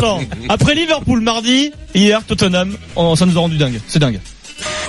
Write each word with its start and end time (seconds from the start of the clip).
Vincent, 0.00 0.20
après 0.48 0.74
Liverpool 0.74 1.20
mardi, 1.20 1.72
hier 1.94 2.22
Tottenham, 2.24 2.76
ça 3.16 3.26
nous 3.26 3.36
a 3.36 3.40
rendu 3.40 3.56
dingue. 3.56 3.80
C'est 3.86 3.98
dingue. 3.98 4.20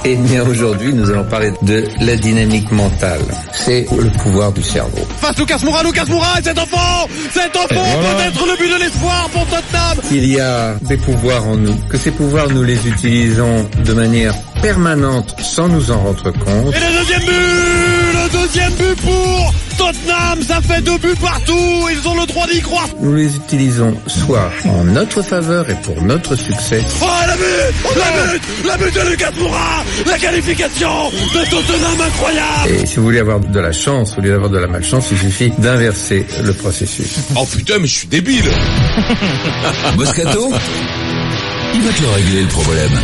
Eh 0.05 0.15
bien 0.15 0.47
aujourd'hui, 0.47 0.93
nous 0.93 1.09
allons 1.09 1.25
parler 1.25 1.51
de 1.61 1.83
la 1.99 2.15
dynamique 2.15 2.71
mentale. 2.71 3.19
C'est 3.51 3.85
le 3.91 4.09
pouvoir 4.23 4.53
du 4.53 4.63
cerveau. 4.63 5.05
Face 5.19 5.37
Lucas 5.37 5.59
Moura, 5.63 5.83
Lucas 5.83 6.05
Moura, 6.05 6.39
et 6.39 6.43
cet 6.43 6.57
enfant 6.57 7.07
Cet 7.33 7.55
enfant 7.57 7.67
peut 7.67 8.23
être 8.23 8.45
le 8.45 8.57
but 8.57 8.73
de 8.73 8.79
l'espoir 8.79 9.29
pour 9.33 9.45
Tottenham 9.47 9.97
Il 10.11 10.25
y 10.25 10.39
a 10.39 10.75
des 10.81 10.97
pouvoirs 10.97 11.45
en 11.45 11.57
nous. 11.57 11.75
Que 11.89 11.97
ces 11.97 12.11
pouvoirs, 12.11 12.49
nous 12.49 12.63
les 12.63 12.87
utilisons 12.87 13.69
de 13.83 13.93
manière 13.93 14.33
permanente 14.61 15.35
sans 15.41 15.67
nous 15.67 15.91
en 15.91 16.01
rendre 16.01 16.31
compte. 16.31 16.73
Et 16.75 16.79
le 16.79 16.99
deuxième 16.99 17.21
but 17.21 17.78
deuxième 18.49 18.73
but 18.73 18.95
pour 19.01 19.53
Tottenham. 19.77 20.41
Ça 20.41 20.61
fait 20.61 20.81
deux 20.81 20.97
buts 20.97 21.15
partout. 21.21 21.87
Ils 21.91 22.07
ont 22.07 22.15
le 22.19 22.25
droit 22.25 22.47
d'y 22.47 22.61
croire. 22.61 22.87
Nous 22.99 23.15
les 23.15 23.35
utilisons 23.35 23.95
soit 24.07 24.51
en 24.65 24.83
notre 24.85 25.21
faveur 25.21 25.69
et 25.69 25.75
pour 25.75 26.01
notre 26.01 26.35
succès, 26.35 26.83
Oh 27.01 27.05
la 27.27 27.35
but 27.35 27.95
La 27.95 28.33
but 28.33 28.41
La 28.65 28.77
but 28.77 28.93
de 28.95 29.09
Lucas 29.11 29.31
Moura. 29.39 29.83
La 30.07 30.17
qualification 30.17 31.09
de 31.09 31.49
Tottenham 31.49 32.01
incroyable. 32.07 32.69
Et 32.69 32.85
si 32.85 32.97
vous 32.97 33.03
voulez 33.03 33.19
avoir 33.19 33.39
de 33.39 33.59
la 33.59 33.71
chance, 33.71 34.15
au 34.17 34.21
lieu 34.21 34.31
d'avoir 34.31 34.49
de 34.49 34.57
la 34.57 34.67
malchance, 34.67 35.07
il 35.11 35.17
suffit 35.17 35.51
d'inverser 35.59 36.25
le 36.41 36.53
processus. 36.53 37.17
Oh 37.35 37.45
putain, 37.45 37.77
mais 37.79 37.87
je 37.87 37.95
suis 37.99 38.07
débile. 38.07 38.45
Moscato 39.97 40.51
Il 41.75 41.81
va 41.81 41.91
te 41.91 42.01
le 42.01 42.09
régler 42.09 42.41
le 42.41 42.47
problème. 42.47 42.99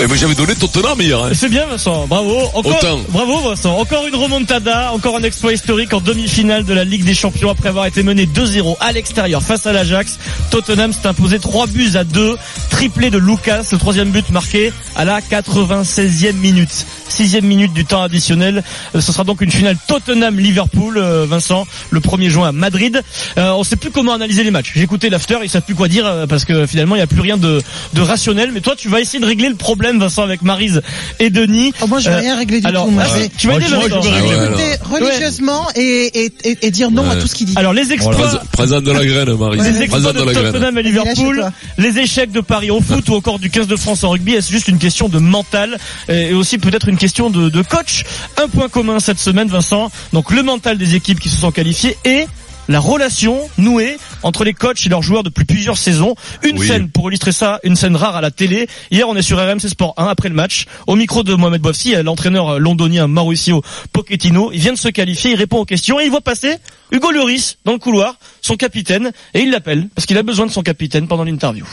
Eh, 0.00 0.16
j'avais 0.16 0.34
donné 0.34 0.54
Tottenham 0.54 1.00
hier. 1.00 1.18
Hein. 1.22 1.30
C'est 1.34 1.48
bien 1.48 1.66
Vincent, 1.66 2.06
bravo. 2.06 2.38
Encore, 2.54 2.76
Autant. 2.76 3.00
bravo 3.08 3.38
Vincent. 3.40 3.76
Encore 3.78 4.06
une 4.06 4.14
remontada, 4.14 4.92
encore 4.92 5.16
un 5.16 5.22
exploit 5.22 5.52
historique 5.52 5.92
en 5.94 6.00
demi-finale 6.00 6.64
de 6.64 6.74
la 6.74 6.84
Ligue 6.84 7.04
des 7.04 7.14
Champions 7.14 7.50
après 7.50 7.68
avoir 7.68 7.86
été 7.86 8.02
mené 8.02 8.26
2-0 8.26 8.76
à 8.80 8.92
l'extérieur 8.92 9.42
face 9.42 9.66
à 9.66 9.72
l'Ajax. 9.72 10.18
Tottenham 10.50 10.92
s'est 10.92 11.06
imposé 11.06 11.38
3 11.38 11.66
buts 11.68 11.92
à 11.94 12.04
2, 12.04 12.36
triplé 12.70 13.10
de 13.10 13.18
Lucas, 13.18 13.62
le 13.70 13.78
troisième 13.78 14.10
but 14.10 14.28
marqué 14.30 14.72
à 14.96 15.04
la 15.04 15.20
96e 15.20 16.32
minute. 16.34 16.86
Sixième 17.12 17.44
minute 17.44 17.72
du 17.72 17.84
temps 17.84 18.02
additionnel. 18.02 18.62
Euh, 18.94 19.00
Ce 19.00 19.12
sera 19.12 19.24
donc 19.24 19.40
une 19.42 19.50
finale 19.50 19.76
Tottenham-Liverpool, 19.86 20.96
euh, 20.98 21.26
Vincent, 21.28 21.66
le 21.90 22.00
1er 22.00 22.28
juin 22.28 22.48
à 22.48 22.52
Madrid. 22.52 23.02
Euh, 23.38 23.50
on 23.52 23.64
sait 23.64 23.76
plus 23.76 23.90
comment 23.90 24.14
analyser 24.14 24.44
les 24.44 24.50
matchs. 24.50 24.72
J'ai 24.74 24.82
écouté 24.82 25.10
l'after, 25.10 25.38
ils 25.42 25.48
savent 25.50 25.62
plus 25.62 25.74
quoi 25.74 25.88
dire 25.88 26.06
euh, 26.06 26.26
parce 26.26 26.44
que 26.44 26.66
finalement 26.66 26.94
il 26.94 26.98
n'y 26.98 27.02
a 27.04 27.06
plus 27.06 27.20
rien 27.20 27.36
de, 27.36 27.60
de 27.94 28.00
rationnel. 28.00 28.50
Mais 28.52 28.60
toi, 28.60 28.74
tu 28.76 28.88
vas 28.88 29.00
essayer 29.00 29.20
de 29.20 29.26
régler 29.26 29.48
le 29.48 29.54
problème, 29.56 29.98
Vincent, 29.98 30.22
avec 30.22 30.42
Marise 30.42 30.82
et 31.18 31.30
Denis. 31.30 31.72
Oh, 31.80 31.86
moi, 31.86 32.00
je 32.00 32.08
vais 32.08 32.16
Euh, 32.16 32.20
rien 32.20 32.36
régler 32.36 32.60
du 32.60 32.66
alors, 32.66 32.86
tout. 32.86 32.90
Moi, 32.92 33.02
ah, 33.06 33.18
vais 33.18 33.30
tu 33.36 33.46
vas 33.48 33.54
aider 33.56 33.66
Moi, 33.68 33.82
je 33.82 33.88
veux 33.94 33.98
régler. 33.98 34.64
Ouais, 34.90 35.00
religieusement 35.00 35.66
et, 35.74 36.24
et, 36.24 36.32
et, 36.44 36.58
et 36.66 36.70
dire 36.70 36.90
non 36.90 37.08
à 37.10 37.16
tout 37.16 37.26
ce 37.26 37.34
qu'il 37.34 37.46
dit. 37.46 37.54
Alors 37.56 37.72
les 37.72 37.92
exploits, 37.92 38.14
Présente- 38.14 38.48
Présente 38.52 38.84
de 38.84 38.92
la 38.92 39.04
graine, 39.04 39.34
Marie. 39.36 39.58
les 39.58 39.82
exploits 39.82 40.12
de 40.12 40.18
de 40.20 40.24
la 40.24 40.32
graine. 40.32 40.52
Tottenham 40.52 40.74
Vas-y, 40.74 40.84
Liverpool, 40.84 41.50
les 41.78 41.98
échecs 41.98 42.32
de 42.32 42.40
Paris 42.40 42.70
au 42.70 42.80
foot 42.80 43.08
ou 43.08 43.14
encore 43.14 43.38
du 43.38 43.50
15 43.50 43.66
de 43.66 43.76
France 43.76 44.04
en 44.04 44.10
rugby, 44.10 44.32
est-ce 44.34 44.50
juste 44.50 44.68
une 44.68 44.78
question 44.78 45.08
de 45.08 45.18
mental 45.18 45.78
et 46.08 46.32
aussi 46.32 46.58
peut-être 46.58 46.88
une 46.88 46.96
question 47.02 47.30
de, 47.30 47.48
de 47.48 47.62
coach 47.62 48.04
Un 48.40 48.46
point 48.46 48.68
commun 48.68 49.00
cette 49.00 49.18
semaine, 49.18 49.48
Vincent. 49.48 49.90
Donc 50.12 50.30
le 50.30 50.44
mental 50.44 50.78
des 50.78 50.94
équipes 50.94 51.18
qui 51.18 51.30
se 51.30 51.36
sont 51.36 51.50
qualifiées 51.50 51.96
et 52.04 52.26
la 52.68 52.78
relation 52.78 53.40
nouée 53.58 53.96
entre 54.22 54.44
les 54.44 54.52
coachs 54.54 54.86
et 54.86 54.88
leurs 54.88 55.02
joueurs 55.02 55.24
depuis 55.24 55.44
plusieurs 55.44 55.76
saisons. 55.78 56.14
Une 56.44 56.60
Oui. 56.60 56.66
scène 56.68 56.88
pour 56.88 57.10
illustrer 57.10 57.32
ça, 57.32 57.58
une 57.64 57.74
scène 57.74 57.96
rare 57.96 58.14
à 58.14 58.20
la 58.20 58.30
télé. 58.30 58.68
Hier, 58.92 59.08
on 59.08 59.16
est 59.16 59.22
sur 59.22 59.36
RMC 59.38 59.68
Sport 59.68 59.94
1 59.96 60.06
après 60.06 60.28
le 60.28 60.36
match. 60.36 60.66
Au 60.86 60.94
micro 60.94 61.24
de 61.24 61.34
Mohamed 61.34 61.60
Bouafsi, 61.60 61.96
l'entraîneur 62.04 62.60
londonien 62.60 63.08
Mauricio 63.08 63.62
Pochettino, 63.92 64.52
il 64.52 64.60
vient 64.60 64.72
de 64.74 64.78
se 64.78 64.88
qualifier, 64.88 65.32
il 65.32 65.36
répond 65.36 65.58
aux 65.58 65.64
questions 65.64 65.98
et 65.98 66.04
il 66.04 66.10
voit 66.10 66.20
passer 66.20 66.54
Hugo 66.92 67.10
Lloris 67.10 67.58
dans 67.64 67.72
le 67.72 67.78
couloir, 67.78 68.14
son 68.42 68.54
capitaine, 68.54 69.10
et 69.34 69.40
il 69.40 69.50
l'appelle 69.50 69.88
parce 69.96 70.06
qu'il 70.06 70.18
a 70.18 70.22
besoin 70.22 70.46
de 70.46 70.52
son 70.52 70.62
capitaine 70.62 71.08
pendant 71.08 71.24
l'interview. 71.24 71.66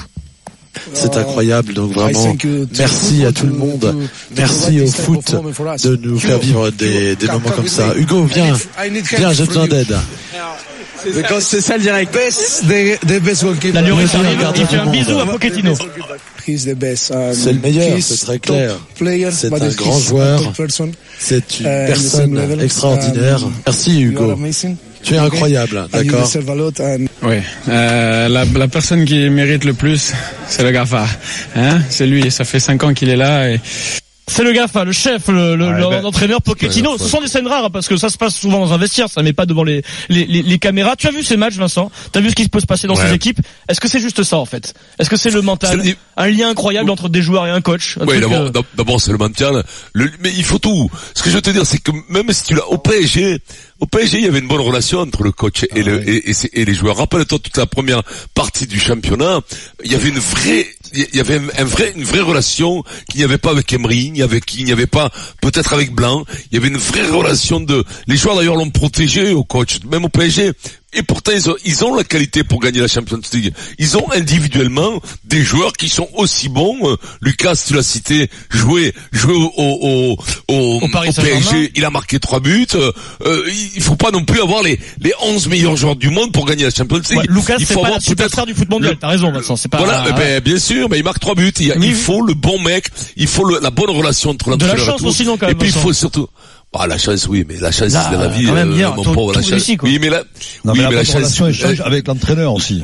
C'est 0.94 1.16
incroyable, 1.17 1.73
donc 1.73 1.92
vraiment 1.92 2.36
merci 2.78 3.25
à 3.25 3.31
tout 3.31 3.48
le 3.48 3.53
monde, 3.53 3.95
merci 4.38 4.81
au 4.81 4.88
foot 4.88 5.36
de 5.84 5.96
nous 5.97 6.19
faire 6.19 6.40
vivre 6.40 6.69
des, 6.72 7.16
des 7.16 7.28
moments 7.28 7.50
comme 7.50 7.68
ça. 7.68 7.94
Hugo, 7.97 8.24
viens, 8.25 8.56
viens, 9.18 9.34
j'ai 9.34 9.46
besoin 9.46 9.68
d'aide. 9.68 9.96
C'est 11.41 11.62
ça 11.62 11.78
le 11.78 11.84
direct. 11.84 12.13
La 13.74 13.81
gardien 14.35 14.63
il 14.63 14.68
fait 14.68 14.75
un 14.78 14.85
bisou 14.88 15.18
à 15.19 15.25
Pochettino. 15.25 15.72
Um, 15.72 17.34
C'est 17.34 17.53
le 17.53 17.59
meilleur, 17.59 17.97
c'est 18.02 18.18
très 18.25 18.40
clair. 18.40 18.75
C'est 19.31 19.50
un 19.53 19.69
grand 19.75 20.00
joueur. 20.00 20.41
C'est 21.19 21.59
une 21.59 21.66
Euh, 21.68 21.88
personne 21.88 22.62
extraordinaire. 22.62 23.44
Um, 23.46 23.53
Merci 23.66 24.02
Hugo. 24.02 24.35
Tu 25.03 25.13
es 25.15 25.17
incroyable, 25.17 25.87
d'accord 25.91 26.27
Oui, 27.23 27.37
euh, 27.69 28.27
la, 28.27 28.45
la 28.45 28.67
personne 28.67 29.05
qui 29.05 29.29
mérite 29.29 29.63
le 29.65 29.73
plus, 29.73 30.13
c'est 30.47 30.63
le 30.63 30.71
GAFA. 30.71 31.05
Hein 31.55 31.79
c'est 31.89 32.05
lui, 32.05 32.29
ça 32.31 32.43
fait 32.43 32.59
cinq 32.59 32.83
ans 32.83 32.93
qu'il 32.93 33.09
est 33.09 33.15
là. 33.15 33.49
Et... 33.49 33.59
C'est 34.29 34.44
le 34.44 34.51
GAFA, 34.53 34.84
le 34.85 34.91
chef, 34.91 35.28
le, 35.28 35.56
le- 35.56 35.66
ben, 35.90 36.01
l'entraîneur 36.01 36.41
Pochettino. 36.41 36.97
Ce 36.97 37.06
sont 37.07 37.19
des 37.22 37.28
scènes 37.28 37.47
rares 37.47 37.66
hein, 37.66 37.69
parce 37.72 37.88
que 37.88 37.97
ça 37.97 38.09
se 38.09 38.17
passe 38.17 38.35
souvent 38.35 38.59
dans 38.59 38.72
un 38.73 38.78
vestiaire, 38.78 39.09
ça 39.09 39.22
met 39.23 39.34
pas 39.34 39.45
devant 39.45 39.63
les, 39.63 39.81
les, 40.07 40.25
les, 40.25 40.44
les 40.44 40.59
caméras. 40.59 40.95
Tu 40.95 41.07
as 41.07 41.12
vu 41.12 41.23
ces 41.23 41.35
matchs, 41.38 41.56
Vincent? 41.56 41.91
T'as 42.12 42.19
vu 42.22 42.29
ce 42.29 42.35
qui 42.35 42.47
peut 42.47 42.59
se 42.59 42.66
passer 42.66 42.88
dans 42.88 42.95
Ouais. 42.95 43.07
ces 43.07 43.13
équipes? 43.13 43.40
Est-ce 43.67 43.79
que 43.81 43.88
c'est 43.88 44.00
juste 44.00 44.23
ça 44.23 44.38
en 44.38 44.45
fait? 44.45 44.73
Est-ce 45.00 45.09
que 45.09 45.17
c'est 45.17 45.31
le 45.31 45.41
mental 45.41 45.81
Un 46.17 46.28
lien 46.29 46.50
incroyable 46.50 46.90
entre 46.91 47.09
des 47.09 47.22
joueurs 47.22 47.47
et 47.47 47.50
un 47.50 47.62
coach 47.62 47.97
un 48.00 48.06
Oui, 48.06 48.19
d'abord, 48.19 48.41
euh, 48.41 48.50
d'ab- 48.50 48.66
d'abord 48.75 49.01
c'est 49.01 49.12
le 49.12 49.17
mental. 49.17 49.63
Le, 49.94 50.09
mais 50.19 50.31
il 50.35 50.44
faut 50.44 50.59
tout. 50.59 50.90
Ce 51.16 51.23
que 51.23 51.29
je 51.29 51.35
veux 51.35 51.41
te 51.41 51.50
dire, 51.50 51.66
c'est 51.66 51.79
que 51.79 51.91
même 52.09 52.31
si 52.31 52.44
tu 52.44 52.56
l'as 52.56 52.67
au 52.67 52.78
PSG, 52.78 53.40
au 53.79 53.85
PSG, 53.85 54.17
il 54.19 54.23
y 54.25 54.28
avait 54.28 54.40
une 54.40 54.47
bonne 54.47 54.59
relation 54.61 55.00
entre 55.00 55.23
le 55.23 55.31
coach 55.31 55.66
et, 55.75 55.81
le, 55.84 56.07
et, 56.07 56.29
et 56.29 56.34
c'est- 56.34 56.50
et 56.53 56.66
les 56.66 56.73
joueurs. 56.73 56.97
Rappelle-toi 56.97 57.40
toute 57.40 57.57
la 57.57 57.66
première 57.66 58.03
partie 58.34 58.67
du 58.67 58.79
championnat, 58.79 59.40
il 59.84 59.91
y 59.91 59.96
avait 59.96 60.09
une 60.09 60.19
vraie, 60.19 60.67
il 60.94 61.16
y 61.16 61.19
avait 61.19 61.39
une 61.95 62.03
vraie 62.03 62.22
relation 62.22 62.83
qu'il 63.09 63.19
n'y 63.19 63.23
avait 63.23 63.38
pas 63.38 63.51
avec 63.51 63.72
Emery, 63.73 64.11
il 64.16 64.23
avait, 64.23 64.41
n'y 64.57 64.72
avait 64.72 64.88
pas 64.88 65.11
peut-être 65.41 65.73
avec 65.73 65.91
Blanc. 65.94 66.25
Il 66.51 66.55
y 66.55 66.57
avait 66.57 66.69
une 66.69 66.77
vraie 66.77 67.07
relation 67.07 67.59
de. 67.59 67.83
Les 68.07 68.17
joueurs 68.17 68.35
d'ailleurs 68.35 68.55
l'ont 68.55 68.69
protégé 68.69 69.33
au 69.33 69.44
coach, 69.44 69.79
même 69.89 70.05
au 70.05 70.09
PSG. 70.09 70.53
Et 70.91 71.03
pourtant, 71.03 71.31
ils 71.33 71.47
ont, 71.50 71.55
ils 71.66 71.83
ont 71.85 71.94
la 71.95 72.03
qualité 72.03 72.44
pour 72.44 72.59
gagner 72.59 72.79
la 72.81 72.88
Champions 72.88 73.22
League. 73.33 73.53
Ils 73.77 73.95
ont 73.97 74.11
individuellement 74.11 75.00
des 75.23 75.44
joueurs 75.44 75.73
qui 75.73 75.88
sont 75.88 76.07
aussi 76.16 76.50
bons. 76.50 76.77
Euh, 76.83 76.95
Lucas, 77.22 77.53
tu 77.67 77.75
l'as 77.75 77.83
cité, 77.83 78.27
joué, 78.50 78.94
joué 79.11 79.33
au, 79.33 79.51
au, 79.55 80.17
au, 80.47 80.79
au. 80.81 80.88
PSG. 80.88 81.72
Il 81.75 81.85
a 81.85 81.91
marqué 81.91 82.19
trois 82.19 82.39
buts. 82.39 82.66
Euh, 82.73 82.91
euh, 83.23 83.47
il 83.75 83.81
faut 83.83 83.95
pas 83.97 84.09
non 84.09 84.25
plus 84.25 84.41
avoir 84.41 84.63
les, 84.63 84.79
les 84.99 85.13
11 85.22 85.47
meilleurs 85.47 85.75
joueurs 85.78 85.95
du 85.95 86.09
monde 86.09 86.31
pour 86.31 86.45
gagner 86.47 86.63
la 86.63 86.72
Champions 86.72 86.97
League. 87.07 87.17
ouais, 87.19 87.25
Lucas, 87.29 87.57
il 87.59 87.67
c'est 87.67 87.73
faut 87.75 87.81
pas 87.81 87.88
avoir 87.88 88.01
la 88.38 88.45
du 88.45 88.53
foot 88.55 88.69
mondial. 88.69 88.97
T'as 88.99 89.09
raison, 89.09 89.31
Vincent. 89.31 89.55
C'est 89.57 89.69
pas 89.69 89.78
voilà, 89.78 90.09
ben, 90.11 90.39
bien 90.41 90.57
sûr, 90.57 90.89
mais 90.89 90.97
il 90.97 91.03
marque 91.03 91.19
trois 91.19 91.35
buts. 91.35 91.53
Il, 91.59 91.72
Oui, 91.78 91.91
faut 91.91 92.22
le 92.23 92.33
bon 92.33 92.59
mec, 92.59 92.88
il 93.16 93.28
faut 93.28 93.45
le- 93.45 93.59
la 93.61 93.69
bonne 93.69 93.89
relation 93.91 94.31
entre 94.31 94.45
De 94.45 94.51
la 94.51 94.55
l'entraîneur 94.73 94.83
et 94.88 94.89
chance 94.91 95.01
tout. 95.01 95.07
aussi, 95.07 95.23
non, 95.25 95.38
quand 95.38 95.45
Et 95.45 95.49
même, 95.49 95.57
puis 95.57 95.69
il 95.69 95.73
faut 95.73 95.94
surtout. 95.94 96.28
Ah 96.74 96.85
la 96.88 96.97
chance, 97.00 97.28
oui, 97.28 97.46
mais 97.47 97.57
la 97.57 97.72
chance 97.72 97.91
Là, 97.94 98.07
c'est 98.09 98.16
dans 98.16 98.22
la 98.24 98.28
vie. 98.30 98.46
quand 98.46 98.53
même, 98.53 98.72
euh, 98.74 98.90
mon 98.96 99.03
tout- 99.03 99.12
pauvre, 99.13 99.34
tout 99.34 99.40
la 99.40 99.57
chance. 99.57 99.68
Oui, 99.81 99.97
mais 100.00 100.09
là, 100.09 100.24
Non, 100.63 100.74
oui, 100.74 100.78
mais 100.80 100.84
la 100.84 100.90
mais 100.91 100.96
la 100.97 101.03
chance. 101.03 101.31
échange 101.34 101.81
avec 101.84 102.07
l'entraîneur 102.07 102.53
aussi. 102.53 102.84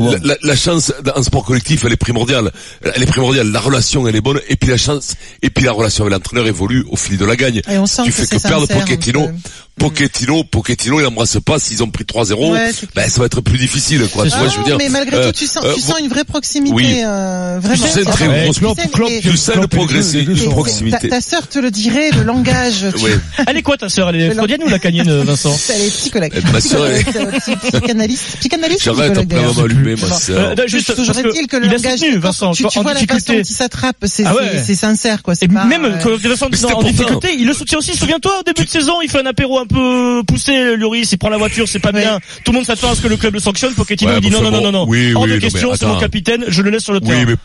La, 0.00 0.16
la- 0.24 0.36
la 0.42 0.56
chance 0.56 0.92
en 1.14 1.22
sport 1.22 1.44
collectif, 1.44 1.84
elle 1.84 1.92
est 1.92 1.96
primordiale. 1.96 2.50
Elle 2.82 3.02
est 3.02 3.06
primordiale. 3.06 3.48
La 3.52 3.60
relation, 3.60 4.08
elle 4.08 4.16
est 4.16 4.20
bonne. 4.20 4.40
Et 4.48 4.56
puis 4.56 4.70
la 4.70 4.76
chance, 4.76 5.14
et 5.42 5.50
puis 5.50 5.64
la 5.64 5.72
relation 5.72 6.04
avec 6.04 6.12
l'entraîneur 6.14 6.46
évolue 6.48 6.84
au 6.90 6.96
fil 6.96 7.16
de 7.16 7.24
la 7.24 7.36
gagne. 7.36 7.60
Et 7.70 7.78
on 7.78 7.86
sent 7.86 8.02
tu 8.04 8.10
que 8.10 8.16
fais 8.16 8.26
que 8.38 8.42
perdre 8.42 8.66
Pochettino. 8.66 9.30
Pochettino, 9.78 10.44
Pochettino, 10.44 11.00
il 11.00 11.06
embrasse 11.06 11.38
pas. 11.44 11.58
S'ils 11.58 11.82
ont 11.82 11.90
pris 11.90 12.04
3-0, 12.04 12.52
Ouais, 12.52 12.70
c'est 12.72 12.92
ben, 12.94 13.08
ça 13.08 13.20
va 13.20 13.26
être 13.26 13.40
plus 13.40 13.58
difficile, 13.58 14.06
quoi. 14.12 14.24
Tu 14.26 14.32
Ah 14.34 14.38
vois, 14.40 14.48
je 14.48 14.58
veux 14.58 14.64
dire. 14.64 14.76
mais 14.78 14.88
malgré 14.88 15.16
euh, 15.16 15.26
tout, 15.26 15.32
tu 15.38 15.46
sens, 15.46 15.64
euh, 15.64 15.74
tu 15.74 15.80
sens 15.80 15.98
une 16.00 16.08
vraie 16.08 16.24
proximité, 16.24 16.74
oui. 16.74 17.00
euh, 17.04 17.58
vraiment. 17.62 17.84
Tu 17.86 17.90
sais, 17.90 18.04
C'est 18.04 18.10
très 18.10 18.26
grosse- 18.26 18.56
tu 18.56 18.64
deux 20.24 20.44
une 20.44 20.50
proximité. 20.50 21.08
Ta, 21.08 21.16
ta 21.16 21.20
sœur 21.20 21.46
te 21.48 21.58
le 21.58 21.70
dirait, 21.70 22.10
le 22.10 22.22
langage. 22.22 22.86
tu- 22.96 23.04
Oui. 23.04 23.10
Elle 23.46 23.56
est 23.56 23.62
quoi 23.62 23.76
ta 23.76 23.88
sœur 23.88 24.08
Elle 24.10 24.20
est 24.20 24.30
freudienne 24.34 24.62
ou 24.64 24.68
lacanienne, 24.68 25.22
Vincent 25.22 25.56
Elle 25.74 25.82
est 25.82 25.90
psychologue. 25.90 26.32
Eh, 26.34 26.52
ma 26.52 26.60
sœur, 26.60 26.82
euh, 26.82 26.98
psy- 27.38 27.56
psychanalyste. 27.70 28.24
Psychanalyste 28.40 28.82
J'arrête 28.82 29.12
après 29.12 29.24
d'ailleurs 29.24 29.50
avoir 29.50 29.64
allumé, 29.66 29.94
ma 29.96 30.10
sœur. 30.16 30.54
Euh, 30.58 30.66
juste 30.66 30.94
Toujours 30.94 31.06
parce 31.14 31.22
que 31.22 31.28
est-il 31.28 31.46
que 31.46 31.56
le 31.56 31.66
langage, 31.68 32.00
Vincent, 32.18 32.52
tu, 32.52 32.62
vois 32.62 32.70
la 32.74 32.82
façon 32.82 32.92
difficulté. 32.94 33.32
dont 33.36 33.42
il 33.48 33.54
s'attrape, 33.54 33.96
c'est 34.06 34.24
Ah 34.26 34.34
sincère, 34.74 35.22
quoi. 35.22 35.34
Même 35.48 35.84
euh, 35.84 35.98
quand 36.02 36.16
Vincent 36.16 36.46
en 36.74 36.82
difficulté, 36.82 37.34
il 37.38 37.46
le 37.46 37.52
soutient 37.54 37.78
aussi. 37.78 37.96
Souviens-toi, 37.96 38.40
au 38.40 38.42
début 38.42 38.64
de 38.64 38.70
saison, 38.70 39.00
il 39.02 39.10
fait 39.10 39.20
un 39.20 39.26
apéro 39.26 39.58
un 39.58 39.66
peu 39.68 40.22
poussé, 40.26 40.76
Lloris, 40.76 41.12
il 41.12 41.18
prend 41.18 41.28
la 41.28 41.38
voiture, 41.38 41.68
c'est 41.68 41.78
pas 41.78 41.92
bien. 41.92 42.18
Tout 42.44 42.52
le 42.52 42.56
monde 42.56 42.66
s'attend 42.66 42.90
à 42.90 42.94
ce 42.94 43.02
que 43.02 43.08
le 43.08 43.16
club 43.16 43.34
le 43.34 43.40
sanctionne. 43.40 43.74
Pochettino 43.74 44.10
Ouais, 44.10 44.18
il 44.18 44.22
dit 44.22 44.30
non, 44.30 44.42
non, 44.42 44.50
non, 44.50 44.60
non, 44.60 44.72
non. 44.72 44.84
Oui, 44.88 45.12
Hors 45.14 45.22
oui, 45.22 45.32
de 45.32 45.38
question, 45.38 45.70
c'est 45.74 45.86
mon 45.86 45.98
capitaine, 45.98 46.44
je 46.48 46.62
le 46.62 46.70
laisse 46.70 46.84
sur 46.84 46.92
le 46.92 47.00
terrain. 47.00 47.18
Oui, 47.20 47.26
mais 47.26 47.36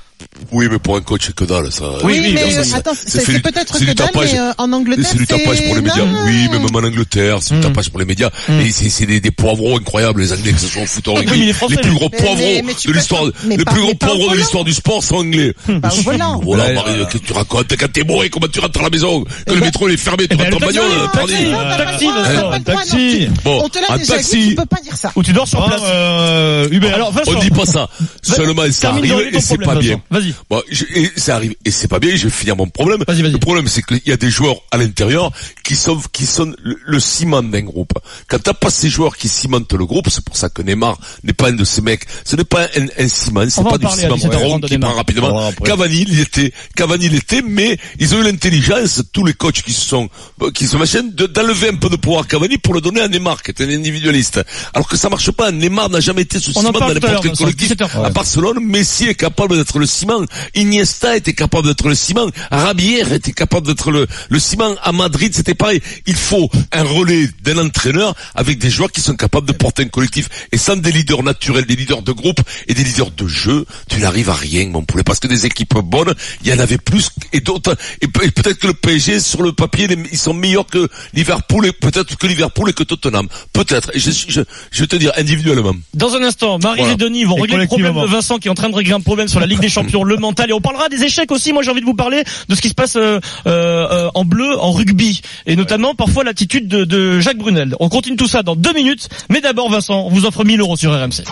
Oui, 0.51 0.67
mais 0.69 0.79
pour 0.79 0.95
un 0.97 1.01
coach, 1.01 1.23
c'est 1.27 1.35
que 1.35 1.43
dalle, 1.45 1.71
ça. 1.71 1.83
Oui, 2.03 2.19
oui, 2.21 2.31
mais 2.33 2.55
euh, 2.57 2.75
attends, 2.75 2.91
C'est 2.95 3.41
peut-être 3.41 3.73
que 3.73 3.79
du 3.79 3.85
dalle, 3.93 3.95
tapage. 4.11 4.29
mais 4.33 4.39
euh, 4.39 4.51
en 4.57 4.71
Angleterre, 4.71 5.05
C'est 5.09 5.17
du 5.17 5.27
tapage 5.27 5.63
pour 5.65 5.75
les 5.75 5.81
médias. 5.81 6.05
Non. 6.05 6.23
Oui, 6.25 6.47
mais 6.51 6.59
même 6.59 6.75
en 6.75 6.79
Angleterre, 6.87 7.37
c'est 7.41 7.53
du 7.55 7.59
Mm. 7.59 7.63
tapage 7.63 7.89
pour 7.89 7.99
les 7.99 8.05
médias. 8.05 8.29
Mm. 8.49 8.59
Et 8.61 8.71
c'est 8.71 9.05
des, 9.05 9.19
des 9.19 9.31
poivrons 9.31 9.77
incroyables, 9.77 10.21
les 10.21 10.33
Anglais, 10.33 10.51
que 10.53 10.59
ce 10.59 10.67
soit 10.67 10.83
au 10.83 10.85
foot, 10.85 11.07
en 11.07 11.13
Oui, 11.13 11.19
rugby. 11.19 11.45
les 11.45 11.53
Français, 11.53 11.75
plus 11.77 11.91
gros 11.93 12.09
mais- 12.11 12.17
poivrons 12.17 12.37
mais- 12.37 12.61
mais 12.65 12.73
tu 12.73 12.87
de 12.87 12.93
l'histoire, 12.93 13.23
les 13.47 13.57
plus 13.57 13.81
gros 13.81 13.93
poivrons 13.95 14.31
de 14.31 14.37
l'histoire 14.37 14.63
du 14.63 14.73
sport 14.73 15.03
sont 15.03 15.15
anglais. 15.17 15.53
Pas 15.81 15.93
au 15.93 16.01
volant. 16.01 16.39
Voilà, 16.43 16.73
Marie, 16.73 16.91
euh, 16.99 17.05
qu'est-ce 17.05 17.21
que 17.23 17.27
tu 17.27 17.33
racontes? 17.33 17.75
Quand 17.77 17.91
t'es 17.91 18.03
bourré, 18.03 18.29
comment 18.29 18.47
tu 18.47 18.59
rentres 18.59 18.79
à 18.79 18.83
la 18.83 18.89
maison? 18.89 19.23
Que 19.23 19.29
Eh 19.47 19.51
le 19.53 19.59
ben- 19.59 19.65
métro 19.67 19.87
est 19.89 19.97
fermé, 19.97 20.27
tu 20.27 20.33
Eh 20.33 20.35
ben, 20.37 20.43
rentres 20.51 20.57
en 20.63 20.67
bagnole, 20.67 20.85
le 21.01 21.11
pardi. 21.11 21.33
taxi. 21.33 21.45
Pas 21.51 22.57
le 22.57 22.63
taxi, 22.63 22.89
taxi. 22.91 23.19
tu- 23.19 23.41
Bon, 23.43 23.61
On 23.65 23.69
te 23.69 23.79
l'a 23.79 23.85
un 23.93 23.97
taxi. 23.99 24.37
dit, 24.39 24.49
tu 24.49 24.55
peux 24.55 24.65
pas 24.65 24.81
dire 24.83 24.95
ça. 24.95 25.11
Ou 25.15 25.23
tu 25.23 25.33
dors 25.33 25.47
sur 25.47 25.63
Ah, 25.63 25.69
place. 25.69 26.71
Hubert. 26.71 26.95
Alors. 26.95 27.13
On 27.27 27.39
dit 27.39 27.49
pas 27.49 27.65
ça. 27.65 27.89
Seulement, 28.21 28.63
ça 28.71 28.89
arrive 28.89 29.29
et 29.33 29.39
c'est 29.41 29.57
pas 29.57 29.75
bien. 29.75 30.01
Vas-y. 30.11 30.33
Bon, 30.49 30.61
je- 30.69 30.85
et 30.93 31.11
ça 31.15 31.35
arrive 31.35 31.55
et 31.65 31.71
c'est 31.71 31.87
pas 31.87 31.99
bien. 31.99 32.15
Je 32.15 32.25
vais 32.25 32.29
finir 32.29 32.55
mon 32.55 32.67
problème. 32.67 33.03
Vas-y, 33.07 33.21
vas-y. 33.21 33.31
Le 33.31 33.37
problème, 33.39 33.67
c'est 33.67 33.81
qu'il 33.83 34.01
y 34.05 34.11
a 34.11 34.17
des 34.17 34.29
joueurs 34.29 34.57
à 34.71 34.77
l'intérieur 34.77 35.31
qui 35.63 35.75
sont 35.75 35.99
qui 36.11 36.25
sont 36.25 36.53
le, 36.63 36.77
le 36.85 36.99
ciment 36.99 37.41
d'un 37.43 37.61
groupe. 37.61 37.93
Quand 38.27 38.39
t'as 38.41 38.53
pas 38.53 38.69
ces 38.69 38.89
joueurs 38.89 39.17
qui 39.17 39.27
cimentent 39.27 39.73
le 39.73 39.85
groupe, 39.85 40.09
c'est 40.09 40.23
pour 40.23 40.37
ça 40.37 40.49
que 40.49 40.61
Neymar 40.61 40.97
n'est 41.23 41.33
pas 41.33 41.49
un 41.49 41.53
de 41.53 41.63
ces 41.63 41.81
mecs. 41.81 42.05
Ce 42.25 42.35
n'est 42.35 42.43
pas 42.43 42.63
un, 42.77 42.85
un 43.03 43.07
ciment, 43.07 43.41
c'est 43.49 43.61
pas 43.63 43.77
du 43.77 43.85
ciment 44.01 44.15
17h30 44.29 44.35
rond 44.43 44.59
de 44.59 44.67
qui 44.67 44.73
prend 44.87 44.95
rapidement. 44.97 45.27
Cavani, 45.65 46.05
il 46.07 46.19
était, 46.19 46.53
Cavani, 46.75 47.05
il 47.05 47.15
était, 47.15 47.41
mais 47.41 47.77
ils 47.99 48.13
ont 48.15 48.19
eu 48.19 48.23
l'intelligence, 48.23 49.01
tous 49.11 49.25
les 49.25 49.33
coachs 49.33 49.61
qui 49.61 49.73
se 49.73 49.81
sont, 49.87 50.09
qui 50.53 50.67
se 50.67 50.77
machinent, 50.77 51.11
de- 51.13 51.25
d'enlever 51.27 51.69
un 51.69 51.75
peu 51.75 51.89
de 51.89 51.95
pouvoir 51.95 52.23
à 52.23 52.25
Cavani 52.25 52.57
pour 52.57 52.73
le 52.73 52.81
donner 52.81 53.01
à 53.01 53.07
Neymar, 53.07 53.41
qui 53.43 53.51
est 53.51 53.61
un 53.61 53.69
individualiste. 53.69 54.41
Alors 54.73 54.87
que 54.87 54.97
ça 54.97 55.09
marche 55.09 55.31
pas. 55.31 55.51
Neymar 55.51 55.89
n'a 55.89 55.99
jamais 55.99 56.21
été 56.23 56.39
ce 56.39 56.51
ciment 56.53 56.71
dans 56.79 56.87
n'importe 56.93 57.21
quel 57.21 57.31
collectif. 57.37 57.71
17h30. 57.71 58.05
À 58.05 58.09
Barcelone, 58.09 58.59
Messi 58.63 59.05
est 59.07 59.15
capable 59.15 59.55
d'être 59.57 59.79
le 59.79 59.85
ciment. 59.93 60.25
Iniesta 60.55 61.15
était 61.17 61.33
capable 61.33 61.67
d'être 61.67 61.87
le 61.87 61.95
ciment. 61.95 62.27
Rabier 62.51 63.01
était 63.13 63.31
capable 63.33 63.67
d'être 63.67 63.91
le, 63.91 64.07
le 64.29 64.39
ciment. 64.39 64.75
À 64.83 64.91
Madrid, 64.91 65.33
c'était 65.35 65.55
pareil. 65.55 65.81
Il 66.05 66.15
faut 66.15 66.49
un 66.71 66.83
relais 66.83 67.27
d'un 67.43 67.57
entraîneur 67.57 68.15
avec 68.35 68.59
des 68.59 68.69
joueurs 68.69 68.91
qui 68.91 69.01
sont 69.01 69.15
capables 69.15 69.47
de 69.47 69.53
porter 69.53 69.83
un 69.83 69.87
collectif. 69.87 70.29
Et 70.51 70.57
sans 70.57 70.75
des 70.75 70.91
leaders 70.91 71.23
naturels, 71.23 71.65
des 71.65 71.75
leaders 71.75 72.01
de 72.01 72.11
groupe 72.11 72.39
et 72.67 72.73
des 72.73 72.83
leaders 72.83 73.11
de 73.11 73.27
jeu, 73.27 73.65
tu 73.89 73.99
n'arrives 73.99 74.29
à 74.29 74.33
rien, 74.35 74.67
mon 74.69 74.83
poulet. 74.83 75.03
Parce 75.03 75.19
que 75.19 75.27
des 75.27 75.45
équipes 75.45 75.75
bonnes, 75.83 76.13
il 76.43 76.49
y 76.49 76.53
en 76.53 76.59
avait 76.59 76.77
plus 76.77 77.09
et 77.31 77.39
d'autres. 77.41 77.75
Et 78.01 78.07
pe- 78.07 78.23
et 78.25 78.31
peut-être 78.31 78.59
que 78.59 78.67
le 78.67 78.73
PSG, 78.73 79.19
sur 79.19 79.41
le 79.43 79.53
papier, 79.53 79.87
ils 80.11 80.17
sont 80.17 80.33
meilleurs 80.33 80.65
que 80.67 80.87
Liverpool 81.13 81.65
et 81.67 81.71
peut-être 81.71 82.15
que 82.17 82.27
Liverpool 82.27 82.69
et 82.69 82.73
que 82.73 82.83
Tottenham. 82.83 83.27
Peut-être. 83.53 83.91
Je, 83.95 84.09
suis- 84.11 84.31
je, 84.31 84.41
je 84.71 84.79
vais 84.81 84.87
te 84.87 84.95
dire 84.95 85.11
individuellement. 85.17 85.73
Dans 85.93 86.13
un 86.15 86.23
instant, 86.23 86.57
Marie 86.59 86.79
Voilà. 86.79 86.93
et 86.93 86.97
Denis 86.97 87.23
vont 87.25 87.37
Et 87.37 87.41
régler 87.41 87.57
le 87.57 87.67
problème 87.67 87.93
de. 87.95 88.05
Vincent 88.07 88.37
qui 88.37 88.47
est 88.47 88.51
en 88.51 88.55
train 88.55 88.69
de 88.69 88.75
régler 88.75 88.93
un 88.93 89.01
problème 89.01 89.27
sur 89.27 89.39
la 89.39 89.45
Ligue 89.45 89.59
des 89.59 89.69
Champions, 89.69 89.82
le 90.03 90.17
mental. 90.17 90.49
Et 90.49 90.53
on 90.53 90.61
parlera 90.61 90.89
des 90.89 91.03
échecs 91.03 91.31
aussi. 91.31 91.53
Moi, 91.53 91.63
j'ai 91.63 91.71
envie 91.71 91.81
de 91.81 91.85
vous 91.85 91.93
parler 91.93 92.23
de 92.49 92.55
ce 92.55 92.61
qui 92.61 92.69
se 92.69 92.73
passe 92.73 92.95
euh, 92.95 93.19
euh, 93.47 93.87
euh, 93.91 94.09
en 94.13 94.25
bleu, 94.25 94.59
en 94.59 94.71
rugby. 94.71 95.21
Et 95.45 95.55
notamment, 95.55 95.95
parfois, 95.95 96.23
l'attitude 96.23 96.67
de, 96.67 96.83
de 96.85 97.19
Jacques 97.19 97.37
Brunel. 97.37 97.75
On 97.79 97.89
continue 97.89 98.15
tout 98.15 98.27
ça 98.27 98.43
dans 98.43 98.55
deux 98.55 98.73
minutes. 98.73 99.09
Mais 99.29 99.41
d'abord, 99.41 99.69
Vincent, 99.69 100.05
on 100.05 100.09
vous 100.09 100.25
offre 100.25 100.43
1000 100.43 100.59
euros 100.59 100.75
sur 100.75 100.91
RMC. 100.91 101.23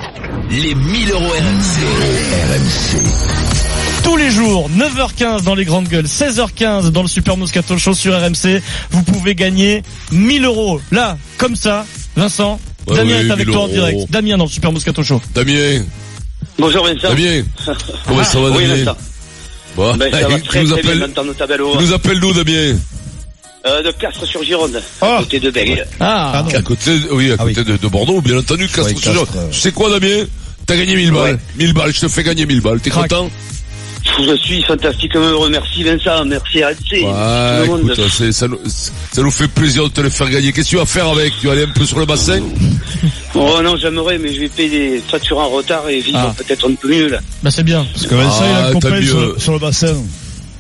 Les 0.50 0.76
1000 0.76 1.12
euros 1.12 1.24
RMC. 1.24 3.02
Tous 4.04 4.18
les 4.18 4.32
jours, 4.32 4.70
9h15 4.70 5.44
dans 5.44 5.56
les 5.56 5.64
grandes 5.64 5.88
gueules, 5.88 6.06
16h15 6.06 6.90
dans 6.90 7.04
le 7.04 7.08
Super 7.08 7.38
Moscato 7.38 7.78
Show 7.78 7.94
sur 7.94 8.20
RMC. 8.20 8.62
Vous 8.90 9.04
pouvez 9.04 9.36
gagner 9.36 9.84
1000 10.12 10.46
euros. 10.46 10.82
Là, 10.92 11.18
comme 11.38 11.56
ça, 11.56 11.86
Vincent, 12.16 12.60
Ouais, 12.88 12.98
Damien 12.98 13.20
est 13.20 13.32
avec 13.32 13.48
1000 13.48 13.56
toi 13.56 13.64
en 13.66 13.68
direct. 13.68 14.12
Damien 14.12 14.38
dans 14.38 14.46
le 14.46 14.50
Super 14.50 14.72
Moscato 14.72 15.04
Show. 15.04 15.22
Damien, 15.36 15.84
Bonjour 16.58 16.86
Vincent. 16.86 17.10
Damien, 17.10 17.44
comment 18.08 18.24
ça 18.24 18.40
va 18.40 18.50
Oui 18.52 18.64
Damien 18.68 18.76
Vincent. 18.84 18.98
Bon, 19.76 19.96
Ben, 19.96 20.12
ça 20.12 20.28
va 20.28 20.40
tu 20.40 20.48
très 20.48 20.64
nous 20.64 20.70
très 20.72 20.80
appelles, 20.80 21.10
tu 21.14 21.84
nous 21.86 21.94
appelles 21.94 22.20
d'où 22.20 22.34
Damien 22.34 22.76
Euh, 23.66 23.84
de 23.84 23.92
Castres 23.92 24.26
sur 24.26 24.44
Gironde, 24.44 24.82
Ah. 25.02 25.18
à 25.18 25.20
côté 25.20 25.40
de 25.40 25.50
Bègle. 25.52 25.86
Ah, 26.00 26.44
À 26.54 26.62
côté, 26.62 26.92
oui, 27.12 27.32
à 27.32 27.36
Ah 27.40 27.46
oui. 27.46 27.54
côté 27.54 27.72
de, 27.72 27.78
de 27.78 27.88
Bordeaux, 27.88 28.20
bien 28.22 28.38
entendu, 28.38 28.68
Castres 28.68 28.98
sur 29.00 29.12
Gironde. 29.14 29.28
Euh. 29.36 29.50
Tu 29.52 29.60
sais 29.60 29.72
quoi 29.72 29.90
Damien 29.90 30.26
T'as 30.66 30.76
gagné 30.78 30.96
1000 30.96 31.12
balles. 31.12 31.34
Ouais. 31.36 31.40
1000 31.66 31.74
balles, 31.74 31.94
je 31.94 32.02
te 32.02 32.08
fais 32.08 32.24
gagner 32.24 32.46
1000 32.46 32.62
balles. 32.62 32.80
T'es 32.80 32.90
content 32.92 33.30
Je 34.20 34.36
suis 34.38 34.62
fantastiquement 34.64 35.22
heureux. 35.22 35.50
Merci 35.50 35.84
Vincent, 35.84 36.26
merci 36.26 36.64
RNC. 36.64 36.74
Ouais, 36.92 37.66
tout 37.66 37.76
le 37.76 37.82
monde. 37.84 37.92
écoute, 37.98 38.32
ça, 38.32 38.48
nous, 38.48 38.60
ça 38.66 39.22
nous 39.22 39.32
fait 39.32 39.48
plaisir 39.48 39.84
de 39.84 39.90
te 39.90 40.02
le 40.02 40.10
faire 40.10 40.30
gagner. 40.30 40.52
Qu'est-ce 40.52 40.66
que 40.68 40.70
tu 40.72 40.76
vas 40.78 40.86
faire 40.86 41.08
avec? 41.08 41.34
Tu 41.40 41.48
vas 41.48 41.54
aller 41.54 41.64
un 41.64 41.68
peu 41.74 41.86
sur 41.86 42.00
le 42.00 42.06
bassin? 42.06 42.42
Oh 43.36 43.60
non, 43.64 43.76
j'aimerais, 43.78 44.18
mais 44.18 44.34
je 44.34 44.42
vais 44.42 44.50
payer 44.50 44.70
des 44.70 45.00
factures 45.00 45.40
en 45.40 45.50
retard 45.50 45.88
et 45.90 46.00
vivre 46.02 46.20
Ah. 46.22 46.34
peut-être 46.38 46.70
un 46.70 46.76
peu 46.76 46.90
mieux 46.90 47.08
là. 47.10 47.20
bah 47.42 47.50
c'est 47.52 47.64
bien. 47.64 47.86
Parce 47.94 48.06
que 48.08 48.16
Vincent, 48.16 48.44
il 48.46 48.52
a 48.52 48.56
Ah, 48.58 48.62
un 48.62 48.68
t'as 48.68 48.72
copain 48.74 49.00
mieux. 49.00 49.06
sur, 49.08 49.20
le- 49.20 49.36
sur 49.40 49.54
le 49.54 49.60
bassin. 49.60 49.96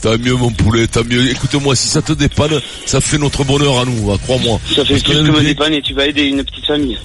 Tant 0.02 0.18
mieux 0.18 0.34
mon 0.34 0.50
poulet, 0.52 0.88
tant 0.88 1.04
mieux. 1.04 1.30
Écoute-moi, 1.30 1.76
si 1.76 1.88
ça 1.88 2.02
te 2.02 2.14
dépanne, 2.14 2.60
ça 2.88 3.00
fait 3.02 3.20
notre 3.20 3.44
bonheur 3.44 3.80
à 3.80 3.86
nous, 3.86 4.18
crois-moi. 4.24 4.60
Ça 4.76 4.84
fait 4.84 4.94
Parce 4.94 5.04
que 5.04 5.12
me 5.22 5.40
une- 5.40 5.46
dépanner, 5.46 5.82
tu 5.84 5.94
vas 5.94 6.08
aider 6.08 6.24
une 6.24 6.44
petite 6.44 6.66
famille. 6.66 6.98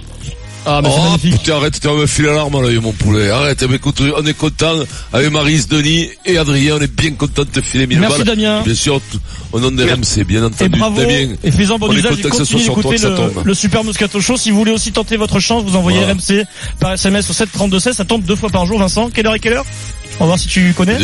Ah, 0.67 0.81
c'est 0.83 0.91
Oh 0.93 1.03
magnifique. 1.05 1.33
putain, 1.39 1.57
arrête, 1.57 1.81
tu 1.81 1.87
vas 1.87 1.95
me 1.95 2.07
filer 2.07 2.29
l'alarme 2.29 2.61
là, 2.63 2.81
mon 2.81 2.93
poulet. 2.93 3.31
Arrête, 3.31 3.63
mais 3.69 3.77
écoute, 3.77 4.01
on 4.17 4.27
est 4.27 4.35
content 4.35 4.75
avec 5.13 5.31
Marise, 5.31 5.69
Denis 5.69 6.09
et 6.25 6.39
Adrien, 6.39 6.77
on 6.77 6.81
est 6.81 6.93
bien 6.93 7.13
content 7.13 7.43
de 7.43 7.49
te 7.51 7.61
filer 7.61 7.87
1000 7.87 8.01
Merci 8.01 8.17
balles. 8.19 8.27
Damien. 8.37 8.63
Bien 8.63 8.75
sûr, 8.75 9.01
au 9.53 9.61
nom 9.61 9.71
des 9.71 9.85
RMC, 9.85 10.25
bien 10.27 10.45
entendu. 10.45 10.65
Et 10.65 10.69
bravo, 10.69 11.01
Damien, 11.01 11.35
et 11.45 11.51
faisant 11.53 11.79
bon 11.79 11.89
on 11.89 11.93
est 11.93 11.99
usage 11.99 12.21
que 12.21 12.35
ce 12.37 12.45
soit 12.45 12.61
sur 12.61 12.81
toi 12.81 12.91
que 12.93 12.99
ça 12.99 13.11
le, 13.11 13.15
tombe. 13.17 13.43
le 13.45 13.55
Super 13.55 13.85
Moscato 13.85 14.21
Show. 14.21 14.37
Si 14.37 14.51
vous 14.51 14.59
voulez 14.59 14.73
aussi 14.73 14.91
tenter 14.93 15.17
votre 15.17 15.39
chance, 15.41 15.63
vous 15.65 15.77
envoyez 15.77 15.99
Voilà. 16.01 16.15
RMC 16.15 16.45
par 16.81 16.93
SMS 16.95 17.31
au 17.31 17.33
732-16. 17.33 17.93
Ça 17.93 18.05
tombe 18.05 18.25
deux 18.25 18.37
fois 18.37 18.51
par 18.51 18.67
jour, 18.67 18.79
Vincent. 18.79 19.09
Quelle 19.11 19.27
heure 19.29 19.35
et 19.37 19.41
quelle 19.41 19.53
heure? 19.55 19.67
On 20.19 20.25
va 20.25 20.27
voir 20.29 20.39
si 20.39 20.49
tu 20.49 20.73
connais. 20.73 20.97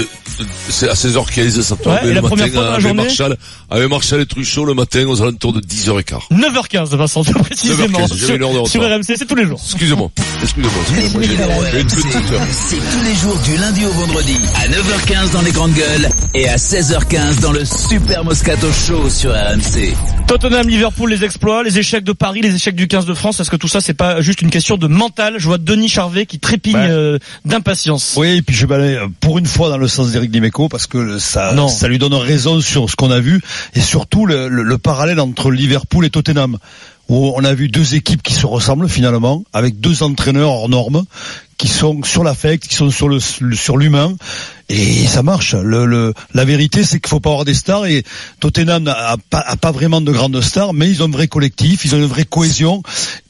C'est 0.71 0.89
à 0.89 0.95
16h15, 0.95 1.61
ça 1.61 1.77
tombe. 1.77 1.93
Ouais, 1.93 2.01
et 2.05 2.07
le 2.09 2.13
la 2.15 2.23
première 2.23 2.47
matin, 2.47 2.55
fois 2.55 2.63
de 2.63 2.67
la 2.69 2.73
avec 2.73 2.81
journée 2.87 3.03
Marshall, 3.05 3.37
avec 3.71 3.89
Marshall 3.91 4.21
et 4.23 4.27
Truchot 4.27 4.65
le 4.65 4.73
matin 4.73 5.07
aux 5.07 5.21
alentours 5.21 5.53
de 5.53 5.61
10h15. 5.61 6.31
9h15, 6.33 6.97
Vincent, 6.97 7.23
précisément. 7.45 7.99
9h15, 7.99 8.17
j'avais 8.17 8.37
une 8.37 8.43
heure 8.43 8.51
de 8.63 8.69
sur, 8.69 8.69
sur. 8.69 8.83
RMC, 8.83 9.05
c'est 9.19 9.27
tous 9.27 9.35
les 9.35 9.45
jours. 9.45 9.61
Excusez-moi, 9.63 10.11
excusez-moi, 10.43 10.73
Les 10.97 11.05
excusez-moi. 11.05 11.21
1000 11.29 11.41
euros 11.43 11.65
J'ai 11.73 11.81
une 11.81 11.87
RMC. 11.89 11.95
petite 11.97 12.33
heure. 12.33 12.41
C'est 12.51 12.77
tous 12.77 13.05
les 13.05 13.15
jours 13.17 13.39
du 13.45 13.57
lundi 13.59 13.85
au 13.85 13.91
vendredi 13.91 14.37
à 14.57 14.69
9h15 14.69 15.33
dans 15.33 15.43
les 15.43 15.53
grandes 15.53 15.75
gueules 15.75 16.09
et 16.35 16.49
à 16.49 16.57
16h15 16.57 17.41
dans 17.41 17.53
le 17.53 17.65
Super 17.67 18.25
Moscato 18.25 18.69
Show 18.73 19.11
sur 19.11 19.33
RMC. 19.33 19.95
Tottenham, 20.27 20.67
Liverpool, 20.67 21.11
les 21.11 21.23
exploits, 21.25 21.63
les 21.63 21.79
échecs 21.79 22.05
de 22.05 22.13
Paris, 22.13 22.41
les 22.41 22.55
échecs 22.55 22.75
du 22.77 22.89
15 22.89 23.05
de 23.05 23.13
France. 23.13 23.39
Est-ce 23.41 23.51
que 23.51 23.57
tout 23.57 23.69
ça, 23.69 23.83
c'est 23.83 23.93
pas 23.93 24.23
juste 24.23 24.41
une 24.41 24.49
question 24.51 24.79
de 24.79 24.87
mental? 24.87 25.35
Je 25.37 25.47
vois 25.47 25.59
Denis 25.59 25.89
Charvet 25.91 26.25
qui 26.25 26.39
trépigne 26.39 26.73
Ouais. 26.77 26.89
euh, 26.89 27.19
d'impatience. 27.45 28.15
Oui, 28.17 28.37
et 28.39 28.43
puis 28.43 28.57
je 28.57 28.67
vais 28.67 28.99
pour 29.21 29.39
une 29.39 29.47
fois 29.47 29.69
dans 29.69 29.79
le 29.79 29.89
sens 29.89 30.11
d'Éric 30.13 30.31
Dimeco 30.31 30.69
parce 30.69 30.87
que 30.87 31.19
ça, 31.19 31.53
Non. 31.55 31.69
ça 31.69 31.89
lui 31.89 31.99
donne 31.99 32.15
raison 32.15 32.61
sur 32.61 32.89
ce 32.91 32.97
qu'on 32.97 33.11
a 33.11 33.21
vu 33.21 33.41
et 33.75 33.81
surtout 33.81 34.27
le, 34.27 34.49
le- 34.49 34.63
le 34.63 34.79
parallèle 34.79 35.21
entre 35.21 35.51
Liverpool 35.51 36.05
et 36.07 36.11
Tottenham 36.11 36.59
où 37.09 37.33
on 37.37 37.45
a 37.45 37.53
vu 37.53 37.69
deux 37.69 37.95
équipes 37.95 38.23
qui 38.23 38.33
se 38.33 38.47
ressemblent 38.47 38.89
finalement 38.89 39.45
avec 39.53 39.81
deux 39.81 40.03
entraîneurs 40.03 40.51
hors 40.51 40.69
normes 40.69 41.05
qui 41.59 41.69
sont 41.69 42.03
sur 42.03 42.25
l'affect, 42.25 42.67
qui 42.67 42.75
sont 42.75 42.91
sur 42.91 43.09
le 43.09 43.21
sur 43.21 43.77
l'humain 43.77 44.15
et 44.69 45.07
ça 45.07 45.23
marche. 45.23 45.55
Le, 45.55 45.85
le- 45.87 46.15
la 46.35 46.45
vérité, 46.45 46.83
c'est 46.85 46.99
qu'il 46.99 47.09
faut 47.09 47.21
pas 47.21 47.31
avoir 47.31 47.45
des 47.45 47.55
stars 47.55 47.87
et 47.87 48.03
Tottenham 48.41 48.89
a 48.89 49.17
pas, 49.31 49.41
a 49.47 49.57
pas 49.57 49.71
vraiment 49.71 50.01
de 50.01 50.11
grandes 50.11 50.41
stars, 50.41 50.73
mais 50.75 50.89
ils 50.91 51.03
ont 51.03 51.07
un 51.07 51.11
vrai 51.11 51.29
collectif, 51.29 51.85
ils 51.85 51.95
ont 51.95 51.99
une 51.99 52.07
vraie 52.07 52.25
cohésion 52.25 52.83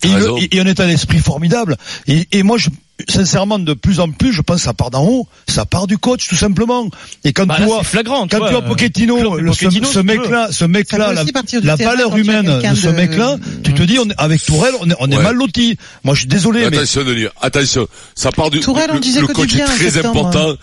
et, 0.03 0.09
le- 0.09 0.55
et 0.55 0.61
un 0.61 0.67
état 0.67 0.87
d'esprit 0.87 1.19
formidable. 1.19 1.77
Et, 2.07 2.27
et 2.33 2.43
moi, 2.43 2.57
je, 2.59 2.69
sincèrement, 3.09 3.59
de 3.59 3.75
plus 3.75 4.01
en 4.01 4.11
plus, 4.11 4.33
je 4.33 4.43
pense 4.43 4.59
que 4.59 4.63
ça 4.63 4.75
part 4.75 4.91
d'en 4.91 5.05
haut, 5.05 5.27
ça 5.49 5.65
part 5.67 5.87
du 5.87 5.99
coach, 5.99 6.29
tout 6.29 6.37
simplement. 6.37 6.89
Et 7.25 7.33
quand 7.33 7.47
Bah, 7.47 7.55
tu 7.57 7.63
là, 7.63 7.67
vois, 7.67 7.83
flagrant. 7.83 8.29
quand 8.29 8.39
tu 8.41 8.45
tu 8.47 8.53
vois 8.53 8.63
Pochettino, 8.63 9.39
le- 9.39 9.53
ce, 9.53 9.65
Pochettino, 9.65 10.03
mec-là, 10.03 10.49
ce 10.53 10.65
mec-là, 10.65 11.13
la, 11.13 11.77
valeur 11.77 12.17
humaine 12.17 12.45
de 12.61 12.75
ce 12.77 12.87
de- 12.89 12.93
mec-là, 12.93 13.37
tu 13.65 13.75
te 13.75 13.83
dis, 13.83 13.99
on 13.99 14.09
est, 14.09 14.15
avec 14.19 14.45
Tourelle, 14.45 14.75
on 14.81 14.89
est, 14.89 14.95
on 15.01 15.11
est 15.11 15.17
Ouais. 15.17 15.23
mal 15.23 15.35
loti. 15.35 15.77
Moi, 16.05 16.15
je 16.15 16.21
suis 16.21 16.29
désolé, 16.29 16.61
mais 16.71 16.77
Attention, 16.79 17.05
Denis, 17.05 17.27
attention. 17.41 17.89
Ça 18.15 18.31
part 18.31 18.51
du, 18.51 18.61
Tourelle, 18.61 18.91
on 18.91 18.95
le, 18.95 19.01
disait 19.01 19.21
le 19.21 19.27
que 19.27 19.33
du 19.33 19.37
coach 19.41 19.55
bien 19.55 19.67
est 19.67 19.77
très 19.91 19.99
important. 20.07 20.55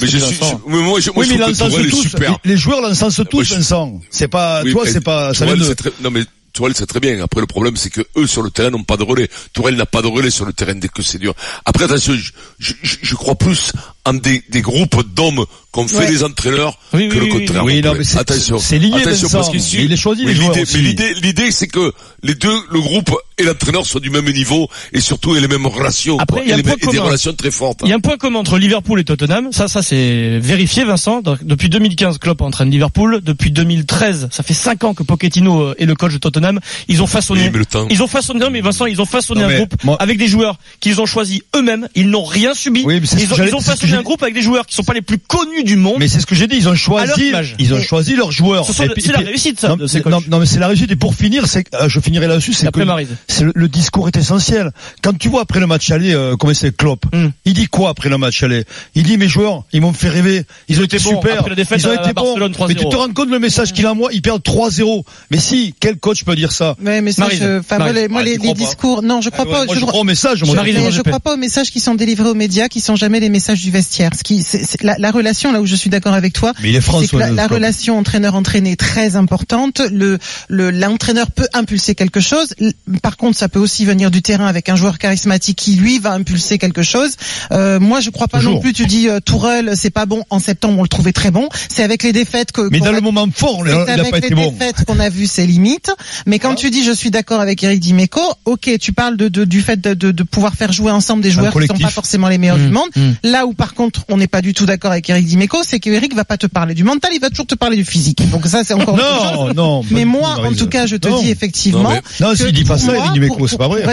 Mais 0.00 0.06
je 0.06 0.16
suis, 0.16 0.36
je- 0.36 0.42
mais 0.70 0.78
moi, 0.82 1.00
je, 1.00 1.10
moi, 1.10 1.18
oui, 1.24 1.26
je 1.28 1.32
mais 1.34 1.38
trouve 1.38 1.38
que 1.38 1.50
l'encensent 1.50 1.68
Tourelle 1.68 1.86
est 1.86 1.90
tous. 1.90 2.02
super. 2.08 2.38
Les 2.44 2.56
joueurs 2.56 2.80
l'encensent 2.80 3.20
tous, 3.28 3.36
Moi, 3.36 3.44
je- 3.44 3.54
Vincent. 3.56 4.00
C'est 4.10 4.28
pas, 4.28 4.62
Oui, 4.64 4.72
toi, 4.72 4.82
mais 4.86 4.90
c'est 4.92 5.00
pas, 5.02 5.34
ça 5.34 5.44
vient 5.44 5.56
de, 5.56 5.74
non 6.02 6.10
mais 6.10 6.22
Tourelle 6.52 6.74
c'est 6.76 6.86
très 6.86 7.00
bien. 7.00 7.22
Après 7.22 7.40
le 7.40 7.46
problème 7.46 7.76
c'est 7.76 7.90
que 7.90 8.02
eux 8.16 8.26
sur 8.26 8.42
le 8.42 8.50
terrain 8.50 8.70
n'ont 8.70 8.84
pas 8.84 8.96
de 8.96 9.02
relais. 9.04 9.28
Tourelle 9.52 9.76
n'a 9.76 9.86
pas 9.86 10.02
de 10.02 10.06
relais 10.06 10.30
sur 10.30 10.44
le 10.44 10.52
terrain 10.52 10.74
dès 10.74 10.88
que 10.88 11.02
c'est 11.02 11.18
dur. 11.18 11.34
Après 11.64 11.84
attention, 11.84 12.14
je, 12.58 13.14
crois 13.14 13.34
plus 13.34 13.72
en 14.04 14.14
des, 14.14 14.42
des 14.50 14.62
groupes 14.62 15.02
d'hommes 15.14 15.44
qu'ont 15.70 15.86
fait 15.88 15.98
Ouais. 15.98 16.10
les 16.10 16.22
entraîneurs 16.24 16.76
Oui, 16.92 17.08
que 17.08 17.14
oui, 17.18 17.26
le 17.28 17.32
contraire. 17.38 17.64
oui, 17.64 17.80
non, 17.80 17.94
mais 17.96 18.04
c'est- 18.04 18.18
attention, 18.18 18.58
c'est 18.58 18.78
lié, 18.78 18.90
attention 18.94 19.28
parce 19.30 19.52
Mais 19.52 19.60
il 19.84 19.92
est 19.92 19.96
choisi, 19.96 20.24
les 20.24 20.34
joueurs 20.34 20.58
aussi. 20.58 20.76
mais 20.76 20.82
l'idée, 20.82 21.14
l'idée 21.22 21.50
c'est 21.50 21.68
que 21.68 21.92
les 22.22 22.34
deux, 22.34 22.54
le 22.70 22.80
groupe 22.80 23.10
et 23.38 23.44
l'entraîneur 23.44 23.86
soient 23.86 24.00
du 24.00 24.10
même 24.10 24.28
niveau 24.30 24.68
et 24.92 25.00
surtout 25.00 25.34
aient 25.36 25.40
les 25.40 25.48
mêmes 25.48 25.66
relations. 25.66 26.18
Après, 26.18 26.42
il 26.44 26.50
y 26.50 26.52
a 26.52 26.56
et, 26.56 26.60
un 26.60 26.62
point 26.62 26.72
et 26.74 26.76
des 26.80 26.86
commun. 26.88 27.02
relations 27.02 27.32
très 27.32 27.50
fortes. 27.50 27.80
Il 27.84 27.88
y 27.88 27.92
a 27.92 27.96
un 27.96 28.00
point 28.00 28.16
commun 28.18 28.40
entre 28.40 28.58
Liverpool 28.58 29.00
et 29.00 29.04
Tottenham. 29.04 29.50
Ça, 29.52 29.66
ça 29.68 29.82
c'est 29.82 30.38
vérifié, 30.40 30.84
Vincent. 30.84 31.22
Donc, 31.22 31.38
Depuis 31.44 31.68
2015, 31.70 32.18
Klopp 32.18 32.42
entraîne 32.42 32.70
Liverpool. 32.70 33.20
Depuis 33.22 33.50
2013, 33.50 34.28
ça 34.30 34.42
fait 34.42 34.54
5 34.54 34.84
ans 34.84 34.94
que 34.94 35.02
Pochettino 35.02 35.60
euh, 35.62 35.74
est 35.78 35.86
le 35.86 35.94
coach 35.94 36.12
de 36.12 36.18
Tottenham. 36.18 36.60
Ils 36.88 37.02
ont 37.02 37.06
façonné. 37.06 37.44
Oui, 37.44 37.50
mais 37.52 37.58
le 37.60 37.66
temps. 37.66 37.86
Ils 37.88 38.02
ont 38.02 38.06
façonné, 38.08 38.40
non, 38.40 38.50
mais 38.50 38.60
Vincent, 38.60 38.84
ils 38.86 39.00
ont 39.00 39.06
façonné 39.06 39.40
Non, 39.42 39.48
un 39.48 39.56
groupe 39.56 39.74
moi- 39.84 39.96
avec 40.00 40.18
des 40.18 40.28
joueurs 40.28 40.58
qu'ils 40.80 41.00
ont 41.00 41.06
choisis 41.06 41.40
eux-mêmes. 41.56 41.88
Ils 41.94 42.10
n'ont 42.10 42.24
rien 42.24 42.52
subi. 42.54 42.82
Oui, 42.84 43.00
mais 43.00 43.06
ils, 43.06 43.28
que 43.28 43.32
ont, 43.32 43.44
ils 43.58 43.62
façonné 43.64 43.91
est 43.94 43.98
un 43.98 44.02
groupe 44.02 44.22
avec 44.22 44.34
des 44.34 44.42
joueurs 44.42 44.66
qui 44.66 44.74
sont 44.74 44.82
pas 44.84 44.94
les 44.94 45.02
plus 45.02 45.18
connus 45.18 45.64
du 45.64 45.76
monde. 45.76 45.96
Mais 45.98 46.08
c'est 46.08 46.20
ce 46.20 46.26
que 46.26 46.34
j'ai 46.34 46.46
dit, 46.46 46.56
ils 46.56 46.68
ont 46.68 46.72
À 46.72 46.74
leur 46.74 46.80
choisi, 47.16 47.28
image. 47.28 47.54
ils 47.58 47.72
ont 47.74 47.78
Et- 47.78 47.82
choisi 47.82 48.16
leurs 48.16 48.32
joueurs. 48.32 48.64
Ce 48.66 48.72
c'est 48.72 49.12
la 49.12 49.18
réussite, 49.18 49.60
ça, 49.60 49.68
non, 49.68 49.76
de 49.76 49.86
ces 49.86 49.98
non, 49.98 50.04
coachs. 50.18 50.28
non, 50.28 50.38
mais 50.38 50.46
c'est 50.46 50.58
la 50.58 50.68
réussite. 50.68 50.90
Et 50.90 50.96
pour 50.96 51.14
finir, 51.14 51.46
c'est, 51.46 51.64
euh, 51.74 51.88
je 51.88 52.00
finirai 52.00 52.26
là-dessus, 52.26 52.52
c'est 52.52 52.66
Après 52.66 52.84
que 52.84 53.42
le, 53.44 53.52
le 53.54 53.68
discours 53.68 54.08
est 54.08 54.16
essentiel. 54.16 54.70
Quand 55.02 55.16
tu 55.16 55.28
vois 55.28 55.42
après 55.42 55.60
le 55.60 55.66
match 55.66 55.90
aller, 55.90 56.14
euh, 56.14 56.36
comment 56.36 56.52
c'est 56.54 56.76
Klopp, 56.76 57.06
Hmm. 57.12 57.28
il 57.44 57.54
dit 57.54 57.66
quoi 57.66 57.90
après 57.90 58.08
le 58.08 58.18
match 58.18 58.42
aller? 58.42 58.64
Il 58.94 59.02
dit 59.04 59.16
mes 59.16 59.28
joueurs, 59.28 59.64
ils 59.72 59.80
m'ont 59.80 59.92
fait 59.92 60.08
rêver, 60.08 60.44
ils 60.68 60.80
ont 60.80 60.84
été 60.84 60.98
bons. 60.98 61.10
super, 61.10 61.44
ils 61.46 61.88
ont 61.88 61.92
été 61.92 62.12
bons. 62.12 62.22
Barcelone, 62.22 62.52
3-0. 62.52 62.68
Mais 62.68 62.74
tu 62.74 62.88
te 62.88 62.96
rends 62.96 63.08
compte 63.12 63.30
le 63.30 63.38
message 63.38 63.72
qu'il 63.72 63.86
envoie? 63.86 64.10
Ils 64.12 64.22
perdent 64.22 64.42
3-0. 64.42 65.04
Mais 65.30 65.38
si, 65.38 65.74
quel 65.80 65.98
coach 65.98 66.24
peut 66.24 66.36
dire 66.36 66.52
ça? 66.52 66.76
Mais 66.80 67.12
ça, 67.12 67.22
Maryse. 67.22 67.40
je- 67.40 67.58
enfin, 67.60 67.78
moi, 67.78 67.92
les, 67.92 68.08
moi, 68.08 68.20
Ah, 68.22 68.24
les, 68.24 68.36
les 68.38 68.54
discours, 68.54 69.02
non, 69.02 69.20
je 69.20 69.30
crois 69.30 69.44
Ouais, 69.44 69.50
pas. 69.50 69.64
Moi, 69.64 69.74
je 69.74 69.80
je 69.80 69.80
crois- 69.80 69.92
crois 69.92 70.00
au 70.02 70.04
message. 70.04 70.42
Moi, 70.44 70.54
Maryse, 70.54 70.74
Mais 70.74 70.80
moi, 70.80 70.90
je 70.90 70.96
j'ai 70.96 71.02
crois 71.02 71.20
pas 71.20 71.34
aux 71.34 71.38
messages 71.38 71.70
qui 71.70 71.80
sont 71.80 71.94
délivrés 71.94 72.28
aux 72.28 72.34
médias, 72.34 72.68
qui 72.68 72.80
sont 72.80 72.96
jamais 72.96 73.20
les 73.20 73.28
messages 73.28 73.60
du 73.60 73.70
vestiaire. 73.70 73.81
Ce 74.16 74.22
qui, 74.22 74.42
c'est, 74.42 74.64
c'est- 74.64 74.82
la, 74.82 74.94
la 74.98 75.10
relation 75.10 75.52
là 75.52 75.60
où 75.60 75.66
je 75.66 75.74
suis 75.76 75.90
d'accord 75.90 76.14
avec 76.14 76.32
toi, 76.32 76.52
Mais 76.62 76.70
il 76.70 76.76
est 76.76 76.80
c'est 76.80 77.08
que 77.08 77.16
la, 77.16 77.30
le 77.30 77.34
la 77.36 77.46
relation 77.46 77.98
entraîneur-entraîné 77.98 78.72
est 78.72 78.76
très 78.80 79.16
importante. 79.16 79.80
Le, 79.92 80.18
le, 80.48 80.70
l'entraîneur 80.70 81.30
peut 81.30 81.46
impulser 81.54 81.94
quelque 81.94 82.20
chose. 82.20 82.54
Par 83.02 83.16
contre, 83.16 83.36
ça 83.38 83.48
peut 83.48 83.58
aussi 83.58 83.84
venir 83.84 84.10
du 84.10 84.22
terrain 84.22 84.46
avec 84.46 84.68
un 84.68 84.76
joueur 84.76 84.98
charismatique 84.98 85.56
qui 85.58 85.76
lui 85.76 85.98
va 85.98 86.12
impulser 86.12 86.58
quelque 86.58 86.82
chose. 86.82 87.10
Euh, 87.52 87.80
moi, 87.80 88.00
je 88.00 88.10
crois 88.10 88.28
pas 88.28 88.38
Toujours. 88.38 88.54
non 88.54 88.60
plus. 88.60 88.72
Tu 88.72 88.86
dis 88.86 89.08
euh, 89.08 89.20
Tourelle, 89.20 89.72
c'est 89.76 89.90
pas 89.90 90.06
bon. 90.06 90.24
En 90.30 90.38
septembre, 90.38 90.78
on 90.78 90.82
le 90.82 90.88
trouvait 90.88 91.12
très 91.12 91.30
bon. 91.30 91.48
C'est 91.68 91.82
avec 91.82 92.02
les 92.02 92.12
défaites 92.12 92.52
que. 92.52 92.68
Mais 92.70 92.78
qu'on 92.78 92.86
dans 92.86 92.90
a- 92.92 92.94
le 92.94 93.00
moment 93.00 93.26
fort, 93.34 93.62
il 93.66 93.72
n'a 93.72 93.84
pas 93.84 93.92
avec 93.92 94.16
été 94.16 94.28
les 94.30 94.34
bon. 94.34 94.54
qu'on 94.86 94.98
a 95.00 95.08
vu 95.08 95.26
ses 95.26 95.46
limites. 95.46 95.90
Mais 96.26 96.38
quand 96.38 96.54
tu 96.54 96.70
dis 96.70 96.84
je 96.84 96.92
suis 96.92 97.10
d'accord 97.10 97.40
avec 97.40 97.62
Eric 97.62 97.80
Dimeco, 97.80 98.20
ok, 98.44 98.70
tu 98.80 98.92
parles 98.92 99.16
de, 99.16 99.28
de- 99.28 99.44
du 99.44 99.60
fait 99.60 99.80
de, 99.80 99.94
de, 99.94 100.10
de 100.10 100.22
pouvoir 100.22 100.54
faire 100.54 100.72
jouer 100.72 100.92
ensemble 100.92 101.22
des 101.22 101.30
joueurs 101.30 101.52
qui 101.52 101.66
sont 101.66 101.74
pas 101.78 101.90
forcément 101.90 102.28
les 102.28 102.38
meilleurs 102.38 102.52
Mmh, 102.58 102.66
du 102.66 102.72
monde. 102.72 102.88
mmh. 102.94 103.10
Là 103.24 103.46
où 103.46 103.54
par 103.54 103.71
contre 103.74 104.04
on 104.08 104.16
n'est 104.16 104.26
pas 104.26 104.40
du 104.42 104.52
tout 104.54 104.66
d'accord 104.66 104.90
avec 104.92 105.08
Eric 105.10 105.26
Dimeco, 105.26 105.58
c'est 105.66 105.80
que 105.80 105.90
Eric 105.90 106.14
va 106.14 106.24
pas 106.24 106.36
te 106.36 106.46
parler 106.46 106.74
du 106.74 106.84
mental, 106.84 107.10
il 107.14 107.20
va 107.20 107.30
toujours 107.30 107.46
te 107.46 107.54
parler 107.54 107.76
du 107.76 107.84
physique. 107.84 108.28
Donc 108.30 108.46
ça 108.46 108.62
c'est 108.64 108.74
encore 108.74 108.94
autre 108.94 109.04
chose. 109.22 109.54
Non, 109.54 109.54
non. 109.54 109.84
Mais 109.90 110.04
moi, 110.04 110.36
en 110.46 110.52
tout 110.52 110.66
cas, 110.68 110.86
je 110.86 110.96
te 110.96 111.08
Non. 111.08 111.20
dis 111.22 111.30
effectivement. 111.30 111.82
Non, 111.84 111.90
mais- 111.90 112.26
Non, 112.26 112.34
s'il 112.34 112.52
dit 112.52 112.64
pas 112.64 112.78
ça, 112.78 112.94
Eric 112.96 113.12
Dimeco, 113.12 113.46
c'est 113.46 113.58
pas 113.58 113.68
vrai. 113.68 113.84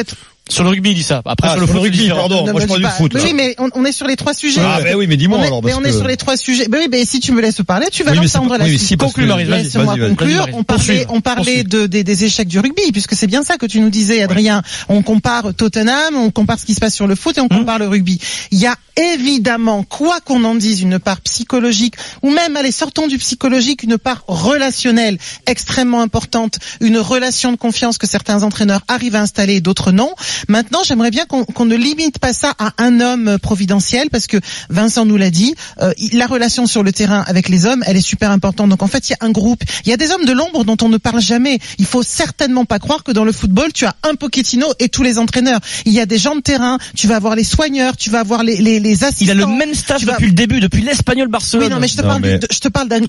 Pour 0.49 0.55
Sur 0.55 0.63
le 0.63 0.69
rugby, 0.71 0.91
il 0.91 0.95
dit 0.95 1.03
ça. 1.03 1.21
Après, 1.25 1.47
Ah, 1.47 1.53
sur 1.53 1.61
le 1.61 1.67
sur 1.67 1.75
foot, 1.75 1.83
rugby, 1.83 2.09
pardon. 2.09 2.45
Non, 2.45 2.51
moi, 2.51 2.61
je 2.61 2.65
mais 2.65 2.67
parle 2.67 2.81
du 2.81 2.97
foot, 2.97 3.11
Oui, 3.15 3.33
mais 3.33 3.55
on, 3.59 3.69
on 3.73 3.85
est 3.85 3.91
sur 3.91 4.07
les 4.07 4.15
trois 4.15 4.33
sujets. 4.33 4.61
Ah, 4.63 4.79
ben 4.83 4.95
oui, 4.95 5.07
mais 5.07 5.15
dis-moi 5.17 5.37
on 5.39 5.43
est, 5.43 5.47
alors. 5.47 5.63
mais 5.63 5.73
on 5.73 5.81
est 5.83 5.91
que- 5.91 5.97
sur 5.97 6.07
les 6.07 6.17
trois 6.17 6.37
sujets. 6.37 6.67
Ben 6.67 6.79
oui, 6.81 6.87
mais 6.91 7.05
si 7.05 7.19
tu 7.19 7.31
me 7.31 7.41
laisses 7.41 7.61
parler, 7.65 7.87
tu 7.91 8.03
vas 8.03 8.11
Oui, 8.11 8.17
mais 8.19 8.25
l'entendre 8.25 8.57
la 8.57 8.65
mais 8.65 8.69
suite. 8.71 8.81
si, 8.81 8.97
Conclue, 8.97 9.25
Laisse-moi 9.27 9.95
vas-y. 9.95 10.09
conclure. 10.09 10.47
On 10.53 10.63
parlait, 10.63 11.05
on 11.09 11.21
parlait 11.21 11.63
de, 11.63 11.85
des, 11.85 12.03
des 12.03 12.23
échecs 12.25 12.47
du 12.47 12.59
rugby, 12.59 12.91
puisque 12.91 13.13
c'est 13.15 13.27
bien 13.27 13.43
ça 13.43 13.57
que 13.57 13.65
tu 13.65 13.79
nous 13.79 13.89
disais, 13.89 14.21
Adrien. 14.23 14.61
On 14.89 15.01
compare 15.03 15.53
Tottenham, 15.55 16.15
on 16.15 16.31
compare 16.31 16.59
ce 16.59 16.65
qui 16.65 16.73
se 16.73 16.79
passe 16.79 16.95
sur 16.95 17.07
le 17.07 17.15
foot 17.15 17.37
et 17.37 17.41
on 17.41 17.47
compare 17.47 17.79
le 17.79 17.87
rugby. 17.87 18.19
Il 18.51 18.59
y 18.59 18.65
a 18.67 18.75
évidemment, 18.97 19.83
quoi 19.83 20.19
qu'on 20.19 20.43
en 20.43 20.55
dise, 20.55 20.81
une 20.81 20.99
part 20.99 21.21
psychologique, 21.21 21.93
ou 22.21 22.31
même, 22.31 22.57
allez, 22.57 22.71
sortons 22.71 23.07
du 23.07 23.17
psychologique, 23.17 23.83
une 23.83 23.97
part 23.97 24.23
relationnelle 24.27 25.17
extrêmement 25.47 26.01
importante, 26.01 26.57
une 26.81 26.97
relation 26.97 27.51
de 27.51 27.57
confiance 27.57 27.97
que 27.97 28.07
certains 28.07 28.43
entraîneurs 28.43 28.81
arrivent 28.87 29.15
à 29.15 29.21
installer 29.21 29.55
et 29.55 29.61
d'autres 29.61 29.91
non. 29.91 30.11
Maintenant, 30.47 30.79
j'aimerais 30.85 31.11
bien 31.11 31.25
qu'on 31.25 31.43
qu'on 31.45 31.65
ne 31.65 31.75
limite 31.75 32.19
pas 32.19 32.33
ça 32.33 32.53
à 32.59 32.73
un 32.77 32.99
homme 32.99 33.37
providentiel, 33.41 34.09
parce 34.11 34.27
que 34.27 34.37
Vincent 34.69 35.05
nous 35.05 35.17
l'a 35.17 35.29
dit, 35.29 35.55
euh, 35.81 35.91
la 36.13 36.27
relation 36.27 36.65
sur 36.67 36.83
le 36.83 36.91
terrain 36.91 37.23
avec 37.27 37.49
les 37.49 37.65
hommes, 37.65 37.83
elle 37.85 37.97
est 37.97 38.01
super 38.01 38.31
importante. 38.31 38.69
Donc 38.69 38.83
en 38.83 38.87
fait, 38.87 39.09
il 39.09 39.13
y 39.13 39.15
a 39.15 39.25
un 39.25 39.31
groupe, 39.31 39.61
il 39.85 39.89
y 39.89 39.93
a 39.93 39.97
des 39.97 40.11
hommes 40.11 40.25
de 40.25 40.31
l'ombre 40.31 40.63
dont 40.63 40.77
on 40.81 40.89
ne 40.89 40.97
parle 40.97 41.21
jamais. 41.21 41.59
Il 41.77 41.85
faut 41.85 42.03
certainement 42.03 42.65
pas 42.65 42.79
croire 42.79 43.03
que 43.03 43.11
dans 43.11 43.25
le 43.25 43.31
football, 43.31 43.73
tu 43.73 43.85
as 43.85 43.95
un 44.03 44.15
Pochettino 44.15 44.67
et 44.79 44.89
tous 44.89 45.03
les 45.03 45.17
entraîneurs. 45.17 45.59
Il 45.85 45.93
y 45.93 45.99
a 45.99 46.05
des 46.05 46.17
gens 46.17 46.35
de 46.35 46.41
terrain, 46.41 46.77
tu 46.95 47.07
vas 47.07 47.15
avoir 47.15 47.35
les 47.35 47.43
soigneurs, 47.43 47.97
tu 47.97 48.09
vas 48.09 48.19
avoir 48.21 48.43
les, 48.43 48.57
les, 48.57 48.79
les 48.79 49.03
assistants. 49.03 49.25
Il 49.25 49.31
a 49.31 49.33
le 49.33 49.47
même 49.47 49.73
staff 49.73 50.03
vas- 50.03 50.13
depuis 50.13 50.27
le 50.27 50.33
début, 50.33 50.59
depuis 50.59 50.81
l'Espagnol 50.81 51.27
Barcelone. 51.27 51.65
Oui, 51.65 51.69
non, 51.73 51.79
mais 51.79 51.87
je 51.87 51.95
te 51.97 52.01
Non, 52.01 52.07
parle, 52.07 52.21
mais- 52.21 52.39
de- 52.39 52.47
je 52.51 52.59
te 52.59 52.67
parle 52.67 52.87
d'un, 52.87 52.99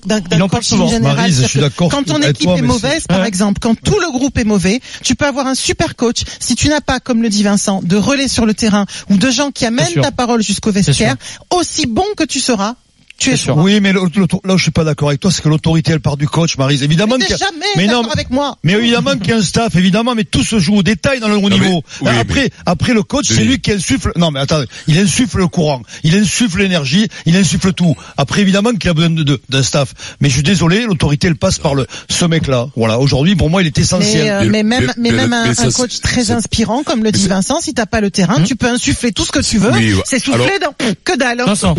général. 0.89 1.31
Je 1.31 1.43
suis 1.47 1.59
Quand 1.77 2.03
ton 2.03 2.17
équipe 2.21 2.43
toi, 2.47 2.57
est 2.57 2.61
mauvaise, 2.61 3.05
par 3.07 3.21
Ouais. 3.21 3.27
exemple, 3.27 3.59
quand 3.61 3.75
tout 3.81 3.99
le 3.99 4.11
groupe 4.11 4.37
est 4.37 4.43
mauvais, 4.43 4.79
tu 5.03 5.15
peux 5.15 5.25
avoir 5.25 5.47
un 5.47 5.55
super 5.55 5.95
coach. 5.95 6.23
Si 6.39 6.55
tu 6.55 6.67
n'as 6.69 6.81
pas, 6.81 6.99
comme 6.99 7.20
le 7.21 7.29
dit 7.29 7.43
Vincent, 7.43 7.81
de 7.83 7.97
relais 7.97 8.27
sur 8.27 8.45
le 8.45 8.53
terrain 8.53 8.85
ou 9.09 9.17
de 9.17 9.29
gens 9.29 9.51
qui 9.51 9.65
amènent 9.65 10.01
ta 10.01 10.11
parole 10.11 10.41
jusqu'au 10.41 10.71
vestiaire, 10.71 11.15
aussi 11.49 11.85
bon 11.85 12.05
que 12.17 12.23
tu 12.23 12.39
seras, 12.39 12.75
tu 13.21 13.31
es 13.31 13.37
sûr. 13.37 13.55
Oui, 13.57 13.79
mais 13.81 13.93
l'auto- 13.93 14.19
l'auto- 14.19 14.41
là 14.43 14.53
où 14.53 14.57
je 14.57 14.63
suis 14.63 14.71
pas 14.71 14.83
d'accord 14.83 15.09
avec 15.09 15.19
toi, 15.21 15.31
c'est 15.31 15.41
que 15.41 15.49
l'autorité 15.49 15.91
elle 15.93 15.99
part 16.01 16.17
du 16.17 16.27
coach, 16.27 16.57
Marise. 16.57 16.83
Évidemment 16.83 17.15
Mais 17.17 17.25
qu'il 17.25 17.35
t'es 17.35 17.41
y 17.41 17.43
a- 17.43 17.49
jamais 17.51 17.65
mais 17.77 17.87
non, 17.87 18.03
avec 18.09 18.29
moi. 18.29 18.57
mais 18.63 18.73
évidemment 18.73 19.11
qu'il 19.17 19.29
y 19.29 19.33
a 19.33 19.37
un 19.37 19.41
staff, 19.41 19.75
évidemment, 19.75 20.15
mais 20.15 20.23
tout 20.23 20.43
se 20.43 20.59
joue 20.59 20.75
au 20.77 20.83
détail 20.83 21.19
dans 21.19 21.27
le 21.27 21.35
haut 21.37 21.49
Non, 21.49 21.57
mais- 21.57 21.59
niveau. 21.67 21.83
oui, 22.01 22.09
après, 22.19 22.41
mais- 22.43 22.49
après 22.65 22.93
le 22.93 23.03
coach, 23.03 23.27
c'est 23.27 23.43
lui 23.43 23.59
qui 23.59 23.71
insuffle. 23.71 24.11
Non, 24.17 24.31
mais 24.31 24.39
attendez, 24.39 24.65
il 24.87 24.97
insuffle 24.97 25.37
le 25.37 25.47
courant, 25.47 25.81
il 26.03 26.15
insuffle 26.15 26.59
l'énergie, 26.59 27.07
il 27.25 27.35
insuffle 27.37 27.73
tout. 27.73 27.95
Après, 28.17 28.41
évidemment 28.41 28.71
qu'il 28.73 28.89
a 28.89 28.93
besoin 28.93 29.09
de- 29.11 29.23
de- 29.23 29.41
d'un 29.49 29.63
staff. 29.63 29.93
Mais 30.19 30.29
je 30.29 30.33
suis 30.35 30.43
désolé, 30.43 30.83
l'autorité 30.85 31.27
elle 31.27 31.35
passe 31.35 31.59
par 31.59 31.75
le 31.75 31.85
ce 32.09 32.25
mec-là. 32.25 32.67
Voilà, 32.75 32.99
aujourd'hui, 32.99 33.35
pour 33.35 33.49
moi, 33.49 33.61
il 33.61 33.67
est 33.67 33.77
essentiel. 33.77 34.23
Mais, 34.23 34.29
euh, 34.31 34.49
Mais- 34.49 34.63
même, 34.63 34.67
mais- 34.85 34.93
mais 34.97 35.11
mais- 35.11 35.11
même 35.17 35.33
un, 35.33 35.47
mais 35.47 35.53
ça, 35.55 35.63
un 35.63 35.71
c'est- 35.71 35.77
coach 35.81 35.99
très 36.01 36.31
inspirant, 36.31 36.83
comme 36.83 37.03
le 37.03 37.11
dit 37.11 37.27
Vincent, 37.27 37.59
si 37.61 37.73
t'as 37.73 37.85
pas 37.85 38.01
le 38.01 38.09
terrain, 38.11 38.41
tu 38.43 38.55
peux 38.55 38.67
insuffler 38.67 39.11
tout 39.11 39.25
ce 39.25 39.31
que 39.31 39.39
tu 39.39 39.57
veux. 39.57 39.71
Oui, 39.71 39.93
ouais. 39.93 40.01
c'est 40.05 40.19
souffler 40.19 40.43
Alors- 40.61 40.73
dans 40.79 40.85
que 41.03 41.17
dalle. 41.17 41.41
hein. 41.41 41.45
Vincent. 41.45 41.75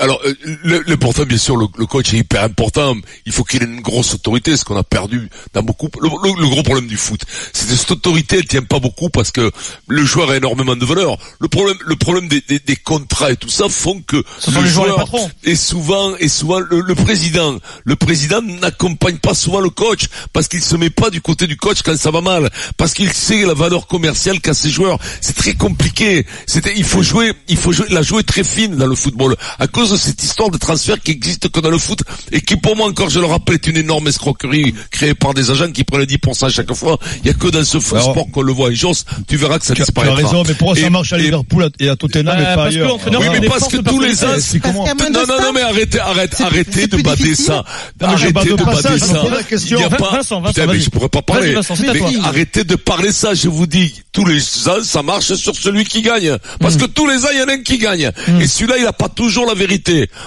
Alors, 0.00 0.20
euh, 0.24 0.34
le- 0.64 0.82
l'important, 0.86 1.24
bien 1.24 1.36
sûr, 1.38 1.56
le, 1.56 1.66
le 1.78 1.86
coach 1.86 2.12
est 2.14 2.18
hyper 2.18 2.42
important. 2.44 2.94
Il 3.26 3.32
faut 3.32 3.44
qu'il 3.44 3.62
ait 3.62 3.66
une 3.66 3.80
grosse 3.80 4.14
autorité, 4.14 4.56
ce 4.56 4.64
qu'on 4.64 4.76
a 4.76 4.82
perdu 4.84 5.28
dans 5.52 5.62
beaucoup. 5.62 5.88
Le, 6.00 6.08
le- 6.08 6.40
le 6.40 6.48
gros 6.48 6.62
problème 6.62 6.86
du 6.86 6.96
foot, 6.96 7.20
c'est 7.52 7.68
que 7.68 7.74
cette 7.76 7.90
autorité, 7.92 8.36
elle 8.38 8.46
tient 8.46 8.62
pas 8.62 8.78
beaucoup 8.80 9.08
parce 9.10 9.30
que 9.30 9.50
le 9.88 10.04
joueur 10.04 10.30
a 10.30 10.36
énormément 10.36 10.76
de 10.76 10.84
valeur. 10.84 11.16
Le 11.40 11.48
problème, 11.48 11.76
le 11.86 11.96
problème 11.96 12.28
des, 12.28 12.40
des- 12.48 12.58
des 12.58 12.76
contrats 12.76 13.30
et 13.32 13.36
tout 13.36 13.48
ça 13.48 13.68
font 13.68 14.00
que 14.02 14.22
Ce 14.38 14.50
sont 14.50 14.60
le 14.60 14.64
les 14.66 14.70
joueurs 14.70 14.86
et 14.86 14.90
joueur 14.90 14.98
les 14.98 15.04
patrons. 15.04 15.30
est 15.44 15.54
souvent, 15.54 16.16
est 16.16 16.28
souvent 16.28 16.60
le, 16.60 16.80
le 16.80 16.94
président. 16.94 17.58
Le 17.84 17.96
président 17.96 18.40
n'accompagne 18.42 19.18
pas 19.18 19.34
souvent 19.34 19.60
le 19.60 19.70
coach 19.70 20.06
parce 20.32 20.48
qu'il 20.48 20.62
se 20.62 20.76
met 20.76 20.90
pas 20.90 21.10
du 21.10 21.20
côté 21.20 21.46
du 21.46 21.56
coach 21.56 21.82
quand 21.82 21.96
ça 21.96 22.10
va 22.10 22.20
mal, 22.20 22.50
parce 22.76 22.94
qu'il 22.94 23.12
sait 23.12 23.44
la 23.44 23.54
valeur 23.54 23.86
commerciale 23.86 24.40
qu'a 24.40 24.54
ses 24.54 24.70
joueurs. 24.70 24.98
C'est 25.20 25.36
très 25.36 25.54
compliqué. 25.54 26.26
C'était, 26.46 26.72
il 26.76 26.84
faut 26.84 27.02
jouer, 27.02 27.32
il 27.48 27.56
faut 27.56 27.72
jouer, 27.72 27.86
la 27.90 28.02
jouer 28.02 28.22
très 28.24 28.44
fine 28.44 28.76
dans 28.76 28.86
le 28.86 28.94
football 28.94 29.36
à 29.58 29.66
cause 29.66 29.83
de 29.90 29.96
cette 29.96 30.22
histoire 30.22 30.50
de 30.50 30.58
transfert 30.58 31.00
qui 31.00 31.12
existe 31.12 31.48
que 31.48 31.60
dans 31.60 31.70
le 31.70 31.78
foot 31.78 32.00
et 32.32 32.40
qui 32.40 32.56
pour 32.56 32.76
moi 32.76 32.86
encore, 32.88 33.10
je 33.10 33.20
le 33.20 33.26
rappelle, 33.26 33.56
est 33.56 33.66
une 33.66 33.76
énorme 33.76 34.08
escroquerie 34.08 34.74
créée 34.90 35.14
par 35.14 35.34
des 35.34 35.50
agents 35.50 35.70
qui 35.70 35.84
prennent 35.84 36.04
10% 36.04 36.46
à 36.46 36.48
chaque 36.48 36.72
fois. 36.74 36.98
Il 37.22 37.26
y 37.26 37.30
a 37.30 37.34
que 37.34 37.48
dans 37.48 37.64
ce 37.64 37.78
Alors- 37.94 38.10
sport 38.12 38.26
qu'on 38.32 38.42
le 38.42 38.52
voit. 38.52 38.70
Et 38.70 38.74
Joss, 38.74 39.04
tu 39.28 39.36
verras 39.36 39.58
que 39.58 39.66
ça 39.66 39.72
as, 39.72 39.84
tu 39.86 39.92
as 40.08 40.14
raison, 40.14 40.42
mais 40.46 40.54
pourquoi 40.54 40.76
ça 40.76 40.86
Et- 40.86 40.90
marche 40.90 41.12
à 41.12 41.18
Liverpool 41.18 41.68
et 41.78 41.88
à 41.88 41.96
Tottenham 41.96 42.36
Bah, 42.36 42.40
et 42.52 42.54
pas 42.54 42.64
ailleurs 42.66 42.96
oui, 43.20 43.26
mais 43.40 43.48
parce 43.48 43.68
que 43.68 43.76
tous 43.78 44.00
les 44.00 44.24
ans, 44.24 44.28
de 44.28 45.12
non, 45.12 45.26
non, 45.26 45.42
non, 45.42 45.52
mais 45.54 45.60
arrêtez, 45.62 45.98
plus- 45.98 46.44
arrêtez 46.44 46.86
de 46.86 47.02
bader 47.02 47.34
ça. 47.34 47.64
Arrêtez 48.00 48.32
de 48.32 48.54
bader 48.64 48.80
ça, 48.82 48.98
ça. 48.98 49.22
Il 49.64 49.78
y 49.78 49.82
a 49.82 49.90
pas, 49.90 50.20
Putain, 50.48 50.66
mais 50.66 50.80
je 50.80 50.90
pourrais 50.90 51.08
pas 51.08 51.22
parler. 51.22 51.54
Arrêtez 52.22 52.64
de 52.64 52.76
parler 52.76 53.12
ça, 53.12 53.34
je 53.34 53.48
vous 53.48 53.66
dis. 53.66 53.94
Tous 54.12 54.24
les 54.24 54.40
ans, 54.68 54.82
ça 54.82 55.02
marche 55.02 55.34
sur 55.34 55.54
celui 55.56 55.84
qui 55.84 56.02
gagne. 56.02 56.36
Parce 56.60 56.76
que 56.76 56.84
tous 56.84 57.06
les 57.06 57.24
ans, 57.24 57.28
il 57.32 57.38
y 57.38 57.42
en 57.42 57.48
a 57.48 57.52
un 57.52 57.62
qui 57.62 57.78
gagne. 57.78 58.10
Et 58.40 58.46
celui-là, 58.46 58.76
il 58.78 58.86
a 58.86 58.92
pas 58.92 59.08
toujours 59.08 59.46
la 59.46 59.54
vérité. 59.54 59.73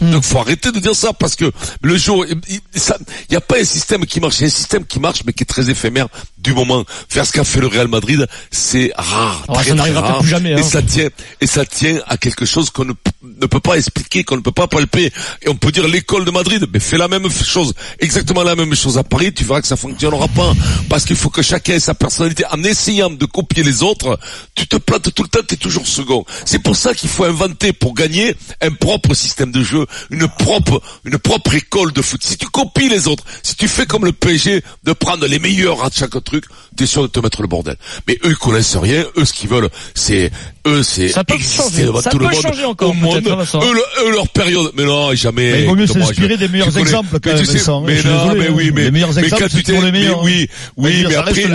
Donc, 0.02 0.24
faut 0.24 0.40
arrêter 0.40 0.72
de 0.72 0.80
dire 0.80 0.96
ça 0.96 1.14
parce 1.14 1.36
que 1.36 1.52
le 1.82 1.98
jour, 1.98 2.26
il 2.26 2.40
il- 2.50 2.80
ça- 2.80 2.98
il 3.30 3.34
y 3.34 3.36
a 3.36 3.42
pas 3.42 3.60
un 3.60 3.64
système 3.64 4.06
qui 4.06 4.20
marche. 4.20 4.38
Il 4.40 4.42
y 4.42 4.44
a 4.46 4.48
un 4.48 4.52
système 4.52 4.86
qui 4.86 5.00
marche, 5.00 5.22
mais 5.26 5.34
qui 5.34 5.44
est 5.44 5.46
très 5.46 5.70
éphémère 5.70 6.08
du 6.38 6.54
moment. 6.54 6.84
Faire 7.10 7.26
ce 7.26 7.32
qu'a 7.32 7.44
fait 7.44 7.60
le 7.60 7.68
Real 7.68 7.88
Madrid, 7.88 8.28
c'est 8.52 8.92
rare. 8.96 9.44
Très, 9.54 9.64
ça 9.70 9.76
n'arrivera 9.76 10.02
plus 10.20 10.28
jamais, 10.30 10.54
hein. 10.54 10.58
Et 10.58 10.64
ça 10.64 10.82
tient, 10.82 11.10
et 11.42 11.48
ça 11.48 11.66
tient 11.66 12.00
à 12.08 12.18
quelque 12.18 12.46
chose 12.46 12.70
qu'on 12.70 12.86
ne, 12.86 12.94
p- 12.94 13.12
ne 13.40 13.46
peut 13.46 13.60
pas 13.60 13.78
expliquer, 13.78 14.24
qu'on 14.24 14.38
ne 14.38 14.42
peut 14.42 14.52
pas 14.52 14.68
palper. 14.68 15.12
Et 15.42 15.50
on 15.50 15.56
peut 15.56 15.72
dire 15.72 15.88
l'école 15.88 16.26
de 16.26 16.32
Madrid, 16.32 16.66
mais 16.72 16.80
fais 16.80 16.98
la 16.98 17.08
même 17.08 17.30
chose, 17.30 17.74
exactement 18.00 18.44
la 18.44 18.56
même 18.56 18.74
chose 18.76 18.98
à 18.98 19.04
Paris, 19.04 19.34
tu 19.34 19.44
verras 19.44 19.62
que 19.62 19.68
ça 19.68 19.78
fonctionnera 19.78 20.28
pas. 20.30 20.54
Parce 20.90 21.06
qu'il 21.06 21.16
faut 21.16 21.30
que 21.30 21.42
chacun 21.42 21.74
ait 21.74 21.80
sa 21.80 21.94
personnalité. 21.94 22.44
En 22.52 22.64
essayant 22.64 23.10
de 23.10 23.26
copier 23.26 23.64
les 23.64 23.84
autres, 23.84 24.20
tu 24.56 24.68
te 24.68 24.78
plantes 24.78 25.14
tout 25.14 25.24
le 25.24 25.30
temps, 25.30 25.40
tu 25.48 25.56
es 25.56 25.58
toujours 25.58 25.88
second. 25.88 26.26
C'est 26.46 26.60
pour 26.60 26.76
ça 26.76 26.94
qu'il 26.94 27.10
faut 27.10 27.26
inventer 27.26 27.74
pour 27.74 27.94
gagner 27.94 28.36
un 28.62 28.72
propre 28.72 29.14
système 29.14 29.52
de 29.52 29.64
jeu, 29.64 29.86
une 30.10 30.28
propre, 30.28 30.82
une 31.06 31.18
propre 31.18 31.56
école 31.56 31.94
de 31.94 32.02
foot. 32.02 32.24
Si 32.24 32.38
tu 32.38 32.48
copies 32.48 32.90
les 32.90 33.08
autres, 33.08 33.24
si 33.44 33.56
tu 33.56 33.68
fais 33.68 33.86
comme 33.86 34.06
le 34.06 34.14
PSG 34.14 34.64
de 34.84 34.94
prendre 34.94 35.26
les 35.28 35.40
meilleurs 35.40 35.84
à 35.84 35.90
chaque 35.92 36.24
truc, 36.24 36.46
tu 36.76 36.84
es 36.84 36.88
sûr 36.88 37.02
de 37.02 37.08
te 37.08 37.20
mettre 37.20 37.42
le 37.42 37.48
bordel. 37.48 37.76
Mais 38.08 38.18
eux, 38.24 38.30
ils 38.30 38.38
connaissent 38.38 38.76
rien. 38.76 39.06
Eux, 39.18 39.26
ce 39.26 39.34
qu'ils 39.34 39.50
veulent, 39.50 39.70
c'est, 39.96 40.32
eux, 40.68 40.84
c'est 40.84 41.08
Ça 41.10 41.24
peut 41.24 41.36
changer. 41.40 41.84
devant 41.84 42.02
Ça 42.02 42.10
tout 42.12 42.20
le 42.20 42.28
peut 42.28 42.34
monde. 42.34 42.44
changer 42.44 42.66
encore, 42.66 42.90
au 42.92 42.94
monde. 42.94 43.24
peut-être, 43.24 43.56
hein. 43.56 43.60
Eux, 43.64 43.74
le- 43.74 44.08
eux, 44.08 44.12
leur 44.14 44.28
période. 44.28 44.72
Mais 44.76 44.84
non, 44.84 45.14
jamais. 45.16 45.52
Mais 45.52 45.62
il 45.64 45.68
vaut 45.68 45.76
mieux 45.76 45.88
s'inspirer 45.88 46.38
des 46.38 46.48
meilleurs 46.48 46.78
exemples, 46.78 47.20
quand 47.20 47.32
mais 47.34 47.40
tu 47.40 47.46
sais. 47.46 47.54
Mais 47.86 48.04
non, 48.04 48.26
désolé, 48.34 48.40
mais 48.40 48.50
oui, 48.50 48.72
mais 48.74 48.84
Les 48.84 48.92
meilleurs 48.92 49.14
mais 49.14 49.24
exemples, 49.24 49.42
quand 49.44 49.50
c'est 49.50 49.58
tu 49.58 49.64
t'es- 49.64 49.72
toujours 49.72 49.86
les 49.86 49.92
meilleurs, 49.92 50.24
mais 50.24 50.32
oui, 50.32 50.50
hein. 50.50 50.72
oui, 50.78 51.06
mais 51.08 51.16
après, 51.16 51.46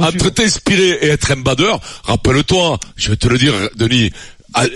entre 0.00 0.28
t'inspirer 0.32 0.98
et 1.02 1.06
être 1.08 1.30
un 1.32 1.36
badeur, 1.36 1.80
rappelle-toi, 2.04 2.78
je 2.96 3.10
vais 3.10 3.16
te 3.16 3.28
le 3.28 3.38
dire, 3.38 3.52
Denis, 3.76 4.10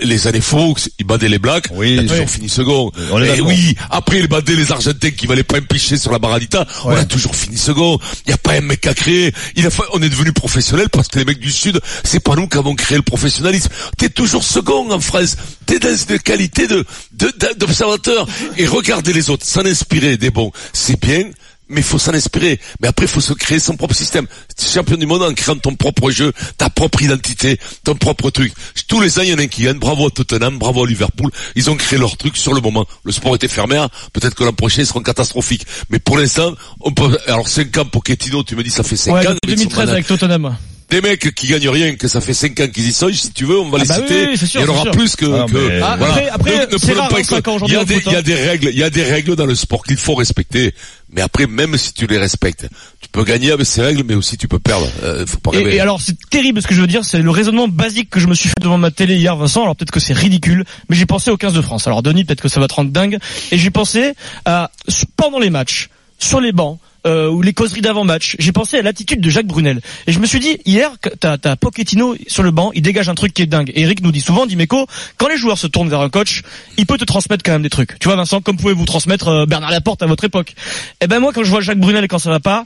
les 0.03 0.27
années 0.27 0.41
Fox, 0.41 0.89
ils 0.99 1.05
badaient 1.05 1.29
les 1.29 1.39
Blacks, 1.39 1.67
Oui, 1.73 1.93
il 1.93 1.99
a 1.99 2.03
toujours 2.03 2.25
oui. 2.25 2.27
fini 2.31 2.49
second. 2.49 2.91
On 3.11 3.21
Et 3.21 3.41
oui, 3.41 3.75
après 3.89 4.19
ils 4.19 4.27
badaient 4.27 4.55
les 4.55 4.71
Argentins 4.71 5.11
qui 5.11 5.27
valaient 5.27 5.43
pas 5.43 5.57
un 5.57 5.61
pichet 5.61 5.97
sur 5.97 6.11
la 6.11 6.19
baradita, 6.19 6.65
on 6.85 6.91
a 6.91 7.05
toujours 7.05 7.35
fini 7.35 7.57
second. 7.57 7.99
Il 8.25 8.29
y 8.29 8.33
a 8.33 8.37
pas 8.37 8.53
un 8.53 8.61
mec 8.61 8.85
à 8.87 8.93
créer. 8.93 9.33
Il 9.55 9.65
a 9.65 9.69
fa- 9.69 9.85
on 9.93 10.01
est 10.01 10.09
devenu 10.09 10.31
professionnel 10.33 10.89
parce 10.89 11.07
que 11.07 11.19
les 11.19 11.25
mecs 11.25 11.39
du 11.39 11.51
Sud, 11.51 11.79
c'est 12.03 12.19
pas 12.19 12.35
nous 12.35 12.47
qui 12.47 12.57
avons 12.57 12.75
créé 12.75 12.97
le 12.97 13.03
professionnalisme. 13.03 13.69
T'es 13.97 14.09
toujours 14.09 14.43
second 14.43 14.91
en 14.91 14.99
France. 14.99 15.35
T'es 15.65 15.79
dans 15.79 15.95
une 15.95 16.19
qualité 16.19 16.67
de, 16.67 16.85
de, 17.13 17.27
de- 17.39 17.53
d'observateur. 17.57 18.27
Et 18.57 18.67
regarder 18.67 19.13
les 19.13 19.29
autres, 19.29 19.45
s'en 19.45 19.65
inspirer 19.65 20.17
des 20.17 20.29
bons, 20.29 20.51
c'est 20.73 20.99
bien. 20.99 21.23
Mais 21.71 21.81
il 21.81 21.83
faut 21.83 21.97
s'en 21.97 22.13
inspirer. 22.13 22.59
Mais 22.81 22.87
après, 22.89 23.05
il 23.05 23.09
faut 23.09 23.21
se 23.21 23.33
créer 23.33 23.59
son 23.59 23.75
propre 23.75 23.95
système. 23.95 24.27
Champion 24.61 24.97
du 24.97 25.05
monde 25.05 25.23
en 25.23 25.33
créant 25.33 25.55
ton 25.57 25.75
propre 25.75 26.11
jeu, 26.11 26.31
ta 26.57 26.69
propre 26.69 27.01
identité, 27.01 27.59
ton 27.83 27.95
propre 27.95 28.29
truc. 28.29 28.53
Tous 28.87 28.99
les 29.01 29.17
ans, 29.17 29.21
il 29.23 29.29
y 29.29 29.33
en 29.33 29.37
a 29.37 29.41
un 29.41 29.47
qui 29.47 29.63
gagne. 29.63 29.79
Bravo 29.79 30.07
à 30.07 30.11
Tottenham, 30.11 30.59
bravo 30.59 30.83
à 30.83 30.87
Liverpool. 30.87 31.31
Ils 31.55 31.69
ont 31.69 31.75
créé 31.75 31.97
leur 31.97 32.17
truc 32.17 32.37
sur 32.37 32.53
le 32.53 32.61
moment. 32.61 32.85
Le 33.03 33.11
sport 33.11 33.35
était 33.35 33.47
fermé. 33.47 33.83
Peut-être 34.13 34.35
que 34.35 34.43
l'an 34.43 34.53
prochain, 34.53 34.81
ils 34.81 34.85
seront 34.87 35.01
catastrophiques. 35.01 35.65
Mais 35.89 35.99
pour 35.99 36.17
l'instant, 36.17 36.53
on 36.81 36.91
peut, 36.91 37.17
alors 37.27 37.47
5 37.47 37.77
ans 37.77 37.85
pour 37.85 38.03
Ketino, 38.03 38.43
tu 38.43 38.55
me 38.55 38.63
dis, 38.63 38.69
ça 38.69 38.83
fait 38.83 38.97
5 38.97 39.13
Ouais, 39.13 39.27
ans. 39.27 39.33
depuis 39.33 39.55
2013 39.55 39.89
avec 39.89 40.07
Tottenham. 40.07 40.55
Des 40.91 40.99
mecs 41.01 41.33
qui 41.33 41.47
gagnent 41.47 41.69
rien, 41.69 41.95
que 41.95 42.07
ça 42.09 42.19
fait 42.19 42.33
5 42.33 42.59
ans 42.59 42.67
qu'ils 42.67 42.89
y 42.89 42.93
sont, 42.93 43.09
si 43.13 43.31
tu 43.31 43.45
veux, 43.45 43.57
on 43.59 43.69
va 43.69 43.79
les 43.79 43.85
bah 43.85 43.95
citer. 43.95 44.27
oui, 44.27 44.37
c'est 44.37 44.45
sûr, 44.45 44.59
il 44.61 44.65
y 44.65 44.67
en 44.67 44.73
aura 44.73 44.81
sûr. 44.83 44.91
plus 44.91 45.15
que, 45.15 45.25
Ah, 45.25 45.45
que- 45.49 45.53
mais- 45.69 45.79
Ah, 45.81 45.95
voilà. 45.97 46.33
après- 46.33 46.51
Ne- 46.51 46.57
ne 46.57 46.95
rare, 46.95 47.07
pas 47.09 47.19
il 47.21 47.71
y 47.71 47.75
a 47.75 47.81
au 47.81 47.85
des, 47.85 47.93
foot, 47.95 48.03
il 48.07 48.11
y 48.11 48.15
a 48.15 48.19
hein. 48.19 48.21
des 48.21 48.35
règles, 48.35 48.69
il 48.73 48.77
y 48.77 48.83
a 48.83 48.89
des 48.89 49.03
règles 49.03 49.35
dans 49.37 49.45
le 49.45 49.55
sport 49.55 49.83
qu'il 49.83 49.95
faut 49.95 50.15
respecter. 50.15 50.73
Mais 51.13 51.21
après, 51.21 51.47
même 51.47 51.77
si 51.77 51.93
tu 51.93 52.07
les 52.07 52.17
respectes, 52.17 52.67
tu 53.01 53.07
peux 53.09 53.23
gagner 53.23 53.51
avec 53.51 53.65
ces 53.65 53.81
règles, 53.81 54.03
mais 54.05 54.15
aussi 54.15 54.37
tu 54.37 54.47
peux 54.47 54.59
perdre. 54.59 54.87
Euh, 55.03 55.25
faut 55.25 55.39
pas 55.39 55.51
Et, 55.53 55.57
rêver. 55.57 55.75
et 55.75 55.79
alors 55.79 56.01
c'est 56.01 56.15
terrible 56.29 56.61
ce 56.61 56.67
que 56.67 56.73
je 56.75 56.81
veux 56.81 56.87
dire, 56.87 57.03
c'est 57.05 57.19
le 57.19 57.29
raisonnement 57.31 57.67
basique 57.67 58.09
que 58.09 58.19
je 58.19 58.27
me 58.27 58.33
suis 58.33 58.49
fait 58.49 58.55
devant 58.61 58.77
ma 58.77 58.91
télé 58.91 59.15
hier 59.15 59.35
Vincent, 59.37 59.61
alors 59.63 59.75
peut-être 59.77 59.91
que 59.91 59.99
c'est 59.99 60.13
ridicule, 60.13 60.65
mais 60.89 60.95
j'ai 60.97 61.05
pensé 61.05 61.29
au 61.31 61.37
15 61.37 61.53
de 61.53 61.61
France. 61.61 61.87
Alors 61.87 62.01
Denis, 62.03 62.23
peut-être 62.25 62.41
que 62.41 62.47
ça 62.49 62.59
va 62.59 62.67
te 62.67 62.73
rendre 62.73 62.91
dingue, 62.91 63.17
et 63.51 63.57
j'ai 63.57 63.69
pensé 63.71 64.13
à 64.45 64.71
pendant 65.17 65.39
les 65.39 65.49
matchs, 65.49 65.89
sur 66.23 66.39
les 66.39 66.51
bancs, 66.51 66.79
euh, 67.07 67.29
ou 67.29 67.41
les 67.41 67.53
causeries 67.53 67.81
d'avant-match, 67.81 68.35
j'ai 68.37 68.51
pensé 68.51 68.77
à 68.77 68.81
l'attitude 68.81 69.21
de 69.21 69.29
Jacques 69.29 69.47
Brunel. 69.47 69.81
Et 70.05 70.11
je 70.11 70.19
me 70.19 70.25
suis 70.25 70.39
dit, 70.39 70.59
hier, 70.65 70.91
t'as, 71.19 71.37
t'as 71.37 71.55
Pochettino 71.55 72.15
sur 72.27 72.43
le 72.43 72.51
banc, 72.51 72.71
il 72.73 72.81
dégage 72.83 73.09
un 73.09 73.15
truc 73.15 73.33
qui 73.33 73.41
est 73.41 73.47
dingue. 73.47 73.71
Et 73.73 73.81
Eric 73.81 74.03
nous 74.03 74.11
dit 74.11 74.21
souvent, 74.21 74.45
dit 74.45 74.55
Meko, 74.55 74.85
quand 75.17 75.27
les 75.27 75.37
joueurs 75.37 75.57
se 75.57 75.67
tournent 75.67 75.89
vers 75.89 76.01
un 76.01 76.09
coach, 76.09 76.43
il 76.77 76.85
peut 76.85 76.97
te 76.97 77.05
transmettre 77.05 77.43
quand 77.43 77.53
même 77.53 77.63
des 77.63 77.69
trucs. 77.69 77.97
Tu 77.97 78.07
vois 78.07 78.15
Vincent, 78.17 78.41
comme 78.41 78.57
pouvez 78.57 78.73
vous 78.73 78.85
transmettre 78.85 79.29
euh, 79.29 79.45
Bernard 79.45 79.71
Laporte 79.71 80.03
à 80.03 80.05
votre 80.05 80.23
époque? 80.23 80.53
Et 81.01 81.07
ben 81.07 81.19
moi, 81.19 81.31
quand 81.33 81.43
je 81.43 81.49
vois 81.49 81.61
Jacques 81.61 81.79
Brunel 81.79 82.03
et 82.03 82.07
quand 82.07 82.19
ça 82.19 82.29
va 82.29 82.39
pas, 82.39 82.65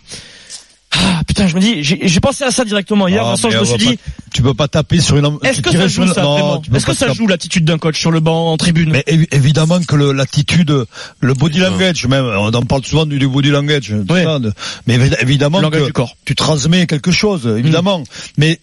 ah 0.97 1.21
putain, 1.27 1.47
je 1.47 1.55
me 1.55 1.61
dis, 1.61 1.83
j'ai, 1.83 2.19
pensé 2.19 2.43
à 2.43 2.51
ça 2.51 2.65
directement 2.65 3.07
hier, 3.07 3.21
Ah, 3.25 3.29
Vincent, 3.31 3.49
je 3.49 3.57
me 3.59 3.65
suis 3.65 3.77
dit, 3.77 3.95
pas- 3.97 4.01
tu 4.33 4.41
peux 4.41 4.53
pas 4.53 4.67
taper 4.67 4.99
sur 4.99 5.17
une. 5.17 5.37
est-ce 5.43 5.61
que 5.61 5.71
ça 5.71 5.87
joue 5.87 6.03
une- 6.03 6.13
ça 6.13 6.21
non, 6.23 6.61
Est-ce 6.73 6.85
que 6.85 6.93
ça 6.93 7.05
taper. 7.07 7.17
joue 7.17 7.27
l'attitude 7.27 7.65
d'un 7.65 7.77
coach 7.77 7.99
sur 7.99 8.11
le 8.11 8.19
banc, 8.19 8.51
en 8.51 8.57
tribune 8.57 8.91
Mais 8.91 9.03
évi- 9.07 9.27
évidemment 9.31 9.79
que 9.81 9.95
l'attitude, 9.95 10.85
le 11.19 11.33
body 11.33 11.59
language, 11.59 12.05
même, 12.07 12.25
on 12.25 12.53
en 12.53 12.61
parle 12.63 12.85
souvent 12.85 13.05
du, 13.05 13.27
body 13.27 13.49
language, 13.49 13.93
ça, 14.07 14.39
de- 14.39 14.53
mais 14.87 14.97
évi- 14.97 15.15
évidemment 15.21 15.59
Le 15.59 15.63
langage 15.63 15.81
que 15.81 15.85
du 15.87 15.93
corps. 15.93 16.15
tu 16.25 16.35
transmets 16.35 16.87
quelque 16.87 17.11
chose, 17.11 17.47
évidemment. 17.57 18.03
Mais 18.37 18.59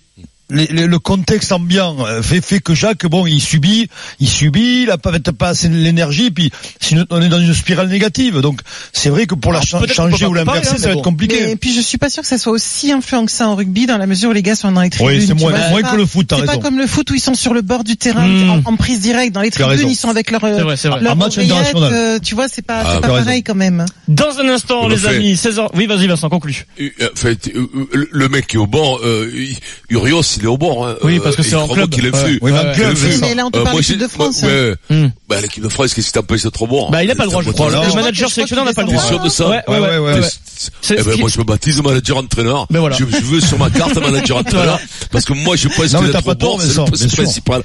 les- 0.53 0.67
les- 0.67 0.87
le 0.87 0.99
contexte 0.99 1.51
ambiant 1.53 1.97
euh, 2.07 2.23
fait, 2.23 2.41
fait 2.41 2.61
que 2.61 2.75
Jacques, 2.75 3.07
bon, 3.07 3.27
il 3.27 3.41
subit, 3.41 3.89
il 4.21 4.29
subit, 4.29 4.83
il 4.83 4.91
a 4.91 4.99
pas, 4.99 5.11
peut-être 5.11 5.33
pas 5.33 5.49
assez 5.49 5.69
l'énergie, 5.69 6.31
puis 6.31 6.51
sinon, 6.81 7.05
on 7.11 7.21
est 7.23 7.29
dans 7.29 7.41
une 7.41 7.55
spirale 7.55 7.89
négative. 7.89 8.39
Donc 8.41 8.61
c'est 8.93 9.09
vrai 9.11 9.27
que 9.27 9.35
pour 9.35 9.53
la 9.53 9.61
Alors, 9.61 9.83
peut 9.87 9.93
changer 9.93 10.27
ou 10.27 10.35
l'inverser, 10.35 10.71
hein, 10.73 10.77
ça 10.79 10.89
va 10.89 10.93
être 10.95 11.03
compliqué. 11.03 11.51
Et 11.51 11.57
puis 11.57 11.73
je 11.75 11.81
suis 11.81 11.99
pas 11.99 12.11
sûr 12.11 12.23
que 12.23 12.29
ça 12.29 12.39
soit 12.39 12.53
aussi 12.53 12.93
influent 12.93 13.25
que 13.25 13.33
ça 13.33 13.49
en 13.49 13.57
rugby 13.57 13.87
dans 13.87 13.99
la 13.99 14.07
mesure 14.07 14.31
où 14.31 14.33
les 14.33 14.43
gars 14.43 14.55
sont 14.57 14.71
dans 14.73 14.83
les 14.83 14.91
tribunes. 14.91 15.19
Oui, 15.19 15.27
c'est 15.27 15.35
moins- 15.35 15.51
vois, 15.51 15.69
moins 15.71 15.83
que 15.83 15.97
le 15.97 16.07
foot, 16.07 16.33
C'est 16.37 16.45
pas 16.45 16.59
comme 16.59 16.79
le 16.79 16.87
foot 16.87 17.11
où 17.11 17.15
ils 17.15 17.21
sont 17.21 17.35
sur 17.35 17.55
le 17.55 17.63
bord 17.63 17.85
du 17.85 17.97
terrain 17.97 18.27
Hmm. 18.27 18.51
en, 18.67 18.73
en 18.73 18.77
prise 18.77 19.01
directe. 19.01 19.33
Dans 19.35 19.41
les 19.41 19.51
tribunes, 19.51 19.89
ils 19.89 19.97
sont 19.97 20.09
avec 20.09 20.31
leur, 20.31 20.41
C'est 20.43 20.61
vrai, 20.61 20.77
c'est 20.77 20.89
vrai. 20.89 21.01
leur 21.01 21.17
match 21.17 21.37
oreillette, 21.39 21.57
international. 21.57 21.93
euh, 21.95 22.19
tu 22.19 22.35
vois, 22.35 22.49
c'est 22.49 22.63
pas, 22.63 22.83
Ah, 22.85 23.01
pas 23.01 23.09
raison. 23.13 23.25
pareil 23.25 23.43
quand 23.43 23.55
même. 23.55 23.85
Dans 24.09 24.39
un 24.39 24.49
instant, 24.49 24.89
les 24.89 24.97
fait. 24.97 25.09
amis, 25.17 25.37
16h. 25.37 25.69
Oui, 25.75 25.87
vas-y 25.87 26.07
Vincent, 26.07 26.29
conclue. 26.29 26.67
Euh, 26.81 26.89
euh, 27.01 27.35
euh, 27.55 28.09
le 28.11 28.29
mec 28.29 28.47
qui 28.47 28.57
est 28.57 28.59
au 28.59 28.67
euh, 29.05 29.31
il- 29.35 29.57
Urios, 29.91 30.23
il 30.43 30.47
est 30.47 30.49
au 30.49 30.59
bord. 30.59 30.87
Hein, 30.87 30.97
Oui, 31.03 31.21
parce 31.23 31.37
que 31.37 31.43
Euh, 31.43 31.45
c'est 31.49 31.55
en 31.55 31.69
club. 31.69 31.89
qu'il 31.91 32.05
Ouais. 32.05 32.15
influe. 32.15 32.39
Oui, 32.43 32.53
mais 32.53 32.75
ça. 32.75 33.17
Mais 33.21 33.35
là, 33.35 33.47
on 33.47 33.51
te 33.51 33.59
Euh, 33.59 33.65
parle 33.65 33.81
de 33.81 34.09
France, 34.09 34.43
hein. 34.43 34.75
Hmm. 34.91 35.09
Bah, 35.29 35.41
l'équipe 35.41 35.63
de 35.63 35.69
France, 35.69 35.95
qu'est-ce 35.95 36.09
qui 36.09 36.13
t'empêche 36.13 36.43
d'être 36.43 36.61
au 36.63 36.67
bord 36.67 36.91
Bah, 36.91 37.03
il 37.05 37.11
a 37.11 37.15
pas 37.15 37.25
le 37.25 37.31
droit, 37.31 37.43
je 37.43 37.51
crois. 37.51 37.71
Le 37.71 37.95
manager 37.95 38.31
sélectionneur 38.31 38.65
n'a 38.65 38.73
pas 38.73 38.83
le 38.83 38.89
droit. 38.89 39.01
T'es 39.01 39.09
sûr 39.09 39.21
de 39.21 39.29
ça? 39.29 39.49
Ouais, 39.49 39.63
ouais, 39.69 39.99
ouais. 39.99 40.21
Eh 40.91 40.95
ben, 40.95 41.15
qui- 41.15 41.21
moi, 41.21 41.29
je 41.29 41.39
me 41.39 41.45
baptise 41.45 41.83
manager 41.83 42.17
entraîneur. 42.19 42.67
Voilà. 42.71 42.97
je, 42.97 43.05
veux 43.05 43.41
sur 43.41 43.59
ma 43.59 43.71
carte 43.71 43.97
manager 43.97 44.37
entraîneur. 44.37 44.79
Parce 45.11 45.25
que 45.25 45.33
moi, 45.33 45.57
je 45.57 45.69
pense 45.69 45.93
que 45.93 46.07
d'être 46.07 46.23
pas 46.23 46.33
au 46.33 46.35
bord, 46.35 46.61
c'est 46.61 46.77
le 46.77 47.09
principal. 47.09 47.63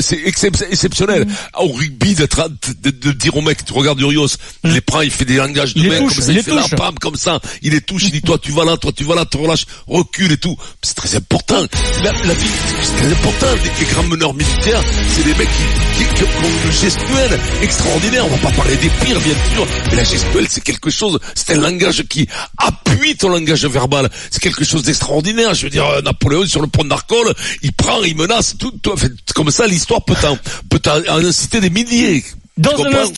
C'est 0.00 0.20
exceptionnel. 0.26 1.26
Au 1.58 1.68
rugby, 1.68 2.14
d'être, 2.14 2.48
de, 2.82 3.12
dire 3.12 3.36
au 3.36 3.40
mec, 3.42 3.64
tu 3.64 3.72
regardes 3.72 4.00
Urios, 4.00 4.28
il 4.64 4.72
les 4.72 4.80
prend, 4.80 5.00
il 5.00 5.10
fait 5.10 5.24
des 5.24 5.36
langages 5.36 5.74
de 5.74 5.82
touche, 5.82 6.14
comme 6.16 6.24
ça, 6.24 6.32
il 6.32 6.42
fait 6.42 6.54
la 6.54 6.62
touche. 6.62 6.74
pam, 6.76 6.94
comme 6.98 7.16
ça, 7.16 7.40
il 7.62 7.72
les 7.72 7.80
touche, 7.80 8.04
il 8.04 8.10
dit, 8.10 8.22
toi, 8.22 8.38
tu 8.40 8.52
vas 8.52 8.64
là, 8.64 8.76
toi, 8.76 8.90
tu 8.94 9.04
vas 9.04 9.14
là, 9.14 9.24
tu 9.30 9.36
relâches, 9.36 9.66
recule 9.86 10.32
et 10.32 10.36
tout. 10.36 10.56
C'est 10.82 10.94
très 10.94 11.14
important. 11.16 11.64
La, 12.02 12.10
la 12.12 12.34
vie, 12.34 12.48
c'est 12.82 12.96
très 12.96 13.12
important. 13.12 13.46
Les, 13.62 13.84
les 13.84 13.92
grands 13.92 14.02
meneurs 14.04 14.34
militaires, 14.34 14.82
c'est 15.08 15.22
des 15.24 15.34
mecs 15.34 15.48
qui, 15.48 16.04
qui, 16.04 16.14
qui 16.14 16.22
ont 16.24 16.26
une 16.66 16.72
gestuelle 16.72 17.38
extraordinaire. 17.62 18.26
On 18.26 18.30
va 18.36 18.38
pas 18.50 18.56
parler 18.56 18.76
des 18.76 18.88
pires, 18.88 19.20
bien 19.20 19.34
sûr, 19.54 19.66
mais 19.90 19.96
la 19.96 20.04
gestuelle, 20.04 20.46
c'est 20.48 20.62
quelque 20.64 20.90
chose, 20.90 21.20
c'est 21.34 21.52
un 21.52 21.60
langage 21.60 22.02
qui 22.08 22.26
appuie 22.58 23.16
ton 23.16 23.28
langage 23.28 23.64
verbal. 23.66 24.10
C'est 24.30 24.42
quelque 24.42 24.64
chose 24.64 24.82
d'extraordinaire. 24.82 25.54
Je 25.54 25.64
veux 25.64 25.70
dire, 25.70 25.86
euh, 25.86 26.02
Napoléon 26.02 26.44
sur 26.46 26.60
le 26.60 26.66
pont 26.66 26.84
d'Arcole, 26.84 27.32
il 27.62 27.72
prend, 27.72 28.02
il 28.02 28.16
menace, 28.16 28.56
tout, 28.58 28.72
tout, 28.82 28.92
en 28.92 28.96
fait, 28.96 29.12
comme 29.34 29.50
ça, 29.52 29.66
l'histoire 29.68 30.04
peut 30.04 30.16
t'en, 30.20 30.36
peut 30.68 30.80
en 30.88 31.24
inciter 31.24 31.60
des 31.60 31.70
milliers. 31.70 32.24
Dans 32.58 32.70
Tu 32.70 32.74
un 32.74 32.84
comprends? 32.84 32.98
instant, 33.00 33.10